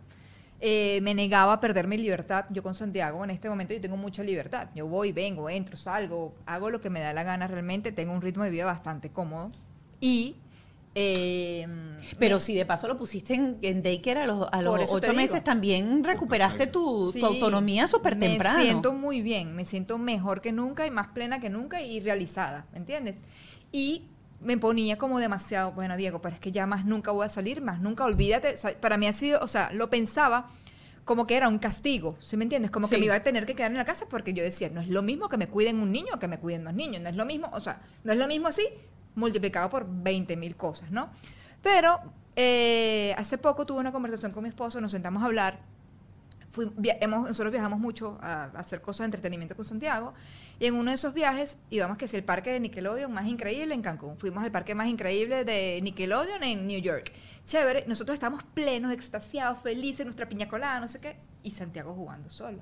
[0.60, 2.46] Eh, me negaba a perder mi libertad.
[2.50, 4.68] Yo con Santiago en este momento yo tengo mucha libertad.
[4.74, 7.92] Yo voy, vengo, entro, salgo, hago lo que me da la gana realmente.
[7.92, 9.52] Tengo un ritmo de vida bastante cómodo.
[10.00, 10.36] Y...
[10.94, 11.66] eh,
[12.18, 15.12] Pero me- si de paso lo pusiste en, en daycare a los, a los ocho
[15.14, 18.58] meses, también recuperaste tu, Sí, tu autonomía súper temprano.
[18.58, 22.00] Me siento muy bien, me siento mejor que nunca y más plena que nunca y
[22.00, 23.16] realizada, ¿me entiendes?
[23.72, 24.04] Y
[24.40, 27.60] me ponía como demasiado, bueno, Diego, pero es que ya más nunca voy a salir,
[27.60, 28.54] más nunca, olvídate.
[28.54, 30.48] O sea, para mí ha sido, o sea, lo pensaba
[31.04, 32.70] como que era un castigo, ¿sí me entiendes?
[32.70, 33.00] Como que Sí.
[33.00, 35.02] me iba a tener que quedar en la casa porque yo decía, no es lo
[35.02, 37.48] mismo que me cuiden un niño que me cuiden dos niños, no es lo mismo,
[37.52, 38.62] o sea, no es lo mismo así
[39.18, 41.10] multiplicado por 20 mil cosas, ¿no?
[41.62, 42.00] Pero
[42.36, 45.58] eh, hace poco tuve una conversación con mi esposo, nos sentamos a hablar
[46.50, 50.14] fui- via- hemos, nosotros viajamos mucho a, a hacer cosas de entretenimiento con Santiago
[50.60, 53.74] y en uno de esos viajes íbamos que es el parque de Nickelodeon más increíble
[53.74, 54.16] en Cancún.
[54.18, 57.12] Fuimos al parque más increíble de Nickelodeon en New York.
[57.44, 62.30] Chévere, nosotros estábamos plenos, extasiados, felices, nuestra piña colada, no sé qué, y Santiago jugando
[62.30, 62.60] solo.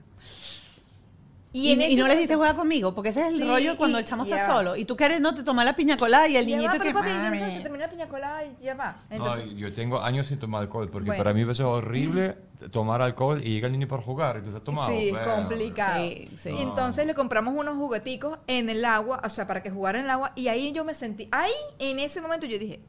[1.57, 3.99] Y, y ese no les dices juega conmigo, porque ese es el Sí, rollo cuando
[3.99, 4.47] y- el chamo está va.
[4.47, 4.77] solo.
[4.77, 6.85] Y tú quieres no te tomar la piña colada y el Ya niñito va, pero
[6.85, 6.93] que.
[6.95, 8.97] papi, ya se termina la piña colada y ya va.
[9.11, 11.25] No, Entonces, yo tengo años sin tomar alcohol, porque Bueno.
[11.25, 12.37] para mí es horrible
[12.73, 14.91] tomar alcohol y llega el niño por jugar y tú has tomado.
[14.91, 15.99] Sí, Bueno, complicado.
[16.05, 16.51] Sí, sí.
[16.51, 20.05] Y entonces le compramos unos jugueticos en el agua, o sea, para que jugara en
[20.05, 20.33] el agua.
[20.37, 22.81] Y ahí yo me sentí, ahí en ese momento yo dije,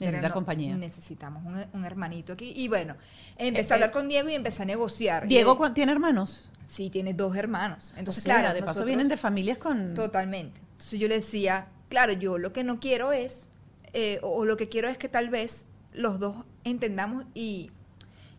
[0.00, 0.76] Necesita "Verga, no, compañía".
[0.76, 2.52] Necesitamos un, un hermanito aquí.
[2.56, 2.96] Y bueno,
[3.36, 5.26] empecé Eh, a hablar eh, con Diego y empecé a negociar.
[5.28, 6.50] Diego Y- ¿cuán- tiene hermanos.
[6.66, 7.92] sí, tiene dos hermanos.
[7.96, 9.94] Entonces, O sea, claro, de paso nosotros- vienen de familias con.
[9.94, 10.60] Totalmente.
[10.72, 13.48] Entonces yo le decía, claro, yo lo que no quiero es,
[13.92, 17.70] eh, o, o lo que quiero es que tal vez los dos entendamos y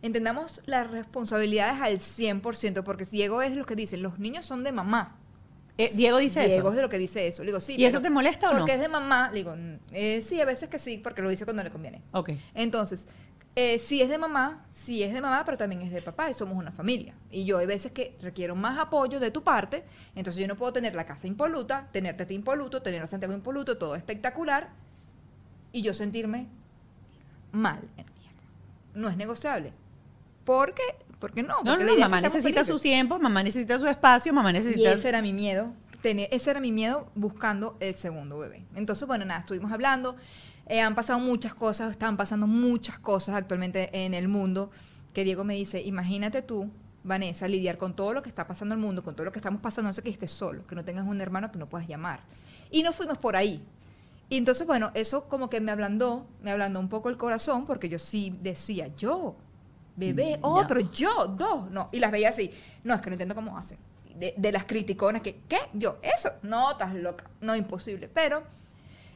[0.02, 4.72] entendamos las responsabilidades al 100%, porque Diego es lo que dice, los niños son de
[4.72, 5.18] mamá.
[5.78, 6.72] Eh, Diego dice Diego es eso.
[6.76, 7.44] de lo que dice eso.
[7.44, 7.76] Le digo, sí.
[7.78, 8.60] ¿Y eso te molesta o no?
[8.60, 9.30] Porque es de mamá.
[9.32, 12.02] Le digo, "Mm, eh, sí, a veces que sí, porque lo dice cuando le conviene.
[12.12, 12.32] Ok.
[12.54, 13.08] Entonces,
[13.56, 16.34] eh, sí es de mamá, sí es de mamá, pero también es de papá y
[16.34, 17.16] somos una familia.
[17.32, 19.84] Y yo hay veces que requiero más apoyo de tu parte,
[20.16, 23.34] entonces yo no puedo tener la casa impoluta, tenerte a ti impoluto, tener a Santiago
[23.34, 24.70] impoluto, todo espectacular,
[25.74, 26.48] y yo sentirme
[27.52, 27.82] mal.
[28.94, 29.74] No es negociable.
[31.22, 31.44] ¿Por qué?
[31.44, 31.56] No.
[31.64, 34.92] No, porque no, no, mamá necesita su tiempo, mamá necesita su espacio, mamá Y necesita.
[34.92, 35.72] ese era mi miedo.
[36.02, 38.66] Tener, ese era mi miedo buscando el segundo bebé.
[38.76, 40.18] Entonces, bueno, nada, estuvimos hablando.
[40.66, 44.72] eh, han pasado muchas cosas, están pasando muchas cosas actualmente en el mundo.
[45.14, 46.70] Que Diego me dice, imagínate tú,
[47.04, 49.40] Vanessa, lidiar con todo lo que está pasando en el mundo, con todo lo que
[49.40, 51.88] estamos pasando, no sé que estés solo, que no tengas un hermano que no puedas
[51.88, 52.22] llamar.
[52.72, 53.62] Y nos fuimos por ahí.
[54.30, 57.90] Y entonces, bueno, eso como que me ablandó, me ablandó un poco el corazón, porque
[57.90, 59.36] yo sí decía, yo,
[60.02, 61.90] bebé, Mm, otro, yo, dos, no.
[61.92, 62.52] Y las veía así.
[62.84, 63.78] No, es que no entiendo cómo hacen.
[64.16, 65.58] De, de las criticonas que, ¿qué?
[65.74, 68.08] Yo, eso, no, estás loca, no, imposible.
[68.08, 68.44] Pero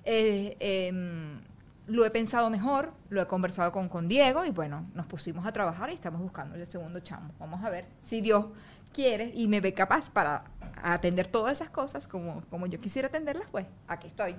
[0.04, 1.42] eh, em,
[1.88, 5.52] lo he pensado mejor, lo he conversado con, con Diego y bueno, nos pusimos a
[5.52, 7.32] trabajar y estamos buscando el segundo chamo.
[7.40, 8.46] Vamos a ver si Dios
[8.94, 10.46] quiere y me ve capaz para
[10.82, 14.36] atender todas esas cosas como, como yo quisiera atenderlas, pues aquí estoy.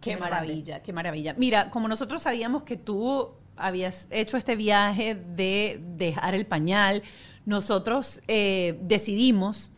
[0.00, 1.34] Qué maravilla, qué maravilla.
[1.36, 7.02] Mira, como nosotros sabíamos que tú habías hecho este viaje de dejar el pañal,
[7.44, 9.70] nosotros eh, decidimos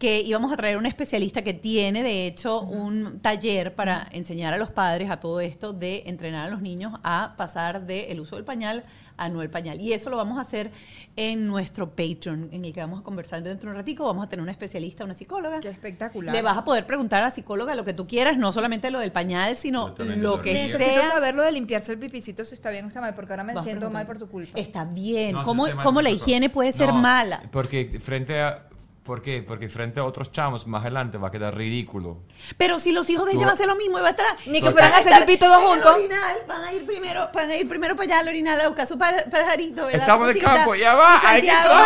[0.00, 4.56] que íbamos a traer un especialista que tiene, de hecho, un taller para enseñar a
[4.56, 8.46] los padres a todo esto de entrenar a los niños a pasar del uso del
[8.46, 8.84] pañal
[9.20, 9.80] a no el pañal.
[9.80, 10.70] Y eso lo vamos a hacer
[11.14, 14.04] en nuestro Patreon, en el que vamos a conversar dentro de un ratico.
[14.04, 15.60] Vamos a tener una especialista, una psicóloga.
[15.60, 16.34] Qué espectacular.
[16.34, 18.98] Le vas a poder preguntar a la psicóloga lo que tú quieras, no solamente lo
[18.98, 20.54] del pañal, sino lo que.
[20.54, 21.10] Necesito sea.
[21.12, 23.62] saber lo de limpiarse el pipicito si está bien o está mal, porque ahora me
[23.62, 24.58] siento mal por tu culpa.
[24.58, 25.32] Está bien.
[25.32, 27.42] No, ¿Cómo, cómo la higiene puede ser No, mala?
[27.50, 28.69] Porque frente a.
[29.02, 29.42] ¿Por qué?
[29.42, 32.18] Porque frente a otros chamos más adelante va a quedar ridículo.
[32.58, 34.26] Pero si los hijos de ella van a hacer lo mismo y va a estar.
[34.46, 35.96] Ni que fueran a hacer pipí todos van juntos.
[36.46, 38.98] van a ir primero, van a ir primero para allá al orinar a buscar su
[38.98, 40.00] pa- pajarito, ¿verdad?
[40.02, 41.80] Estamos en el campo, ya va, Santiago, va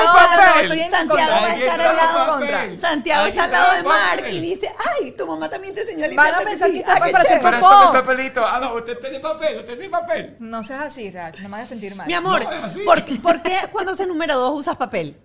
[1.47, 2.51] a estar al lado papel.
[2.51, 2.77] contra.
[2.77, 6.09] Santiago está al lado de Mark y dice, ay, tu mamá también te enseñó a
[6.09, 7.93] Van limpiarte a el pensar que está Ah, para hacer popó.
[7.93, 8.45] papelito.
[8.45, 10.37] Ah, no, usted tiene papel, usted tiene papel.
[10.41, 11.33] No seas así, real.
[11.41, 12.07] No me hagas sentir mal.
[12.09, 12.81] Mi amor, No, es así.
[12.81, 15.17] ¿por, por qué cuando haces número dos usas papel?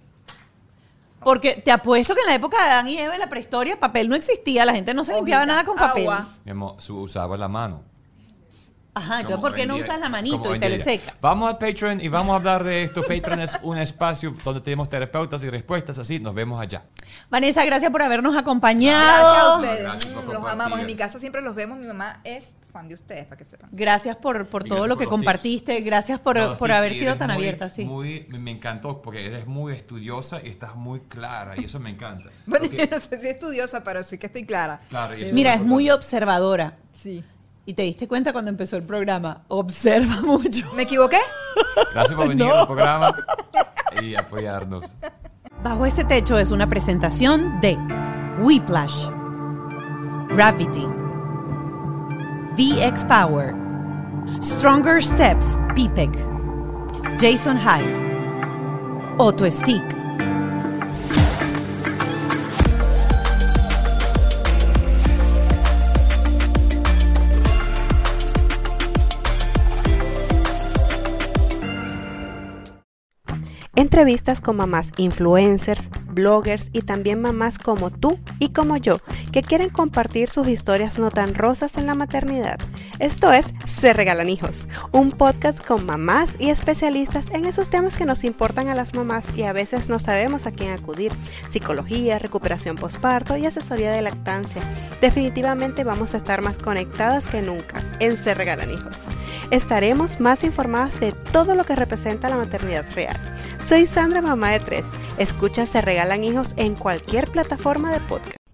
[1.24, 4.08] Porque te apuesto que en la época de Adán y Eva, en la prehistoria, papel
[4.10, 6.04] no existía, la gente no se limpiaba Hojita, nada con papel.
[6.04, 6.28] agua.
[6.46, 7.84] Mi amor, su- usaba la mano.
[8.94, 11.22] Ajá, entonces Como ¿por qué hoy no usas la manito y te le secas?
[11.22, 13.02] Vamos a Patreon y vamos a hablar de esto.
[13.04, 16.84] Patreon es un espacio donde tenemos terapeutas y respuestas, así nos vemos allá.
[17.30, 19.60] Vanessa, gracias por habernos Gracias a acompañado.
[19.60, 19.82] ustedes.
[19.84, 20.80] Gracias los amamos.
[20.80, 21.78] En mi casa siempre los vemos.
[21.78, 23.70] Mi mamá es fan de ustedes, para que sepan.
[23.72, 25.80] Gracias por, por todo gracias lo por que compartiste.
[25.82, 27.86] Gracias por, por haber sido tan muy- abierta, sí.
[27.86, 32.30] Muy, me, encantó porque eres muy estudiosa y estás muy clara y eso me encanta.
[32.46, 34.82] Bueno, Porque- yo no sé si estudiosa, pero sí que estoy clara.
[34.90, 36.78] claro, y eso Mira, es muy observadora.
[36.94, 37.24] Sí.
[37.70, 39.44] Y te diste cuenta cuando empezó el programa.
[39.48, 40.66] Observa mucho.
[40.76, 41.20] ¿Me equivoqué?
[41.94, 42.56] Gracias por venir No.
[42.62, 43.16] al programa
[44.02, 44.96] y apoyarnos.
[45.64, 47.78] Bajo este techo es una presentación de
[48.40, 49.10] Whiplash,
[50.30, 50.88] Gravity,
[52.58, 53.54] VX Power,
[54.42, 56.10] Stronger Steps, PPEC,
[57.20, 59.99] Jason Hyde, Auto Stick.
[74.00, 79.00] Entrevistas con mamás influencers, bloggers y también mamás como tú y como yo,
[79.34, 82.58] que quieren compartir sus historias no tan rosas en la maternidad.
[83.00, 88.04] Esto es Se Regalan Hijos, un podcast con mamás y especialistas en esos temas que
[88.04, 91.14] nos importan a las mamás y a veces no sabemos a quién acudir.
[91.50, 94.62] Psicología, recuperación postparto y asesoría de lactancia.
[95.00, 98.98] Definitivamente vamos a estar más conectadas que nunca en Se Regalan Hijos.
[99.50, 103.18] Estaremos más informadas de todo lo que representa la maternidad real.
[103.66, 104.86] Soy Sandra, mamá de tres.
[105.18, 108.39] Escucha Se Regalan Hijos en cualquier plataforma de podcast.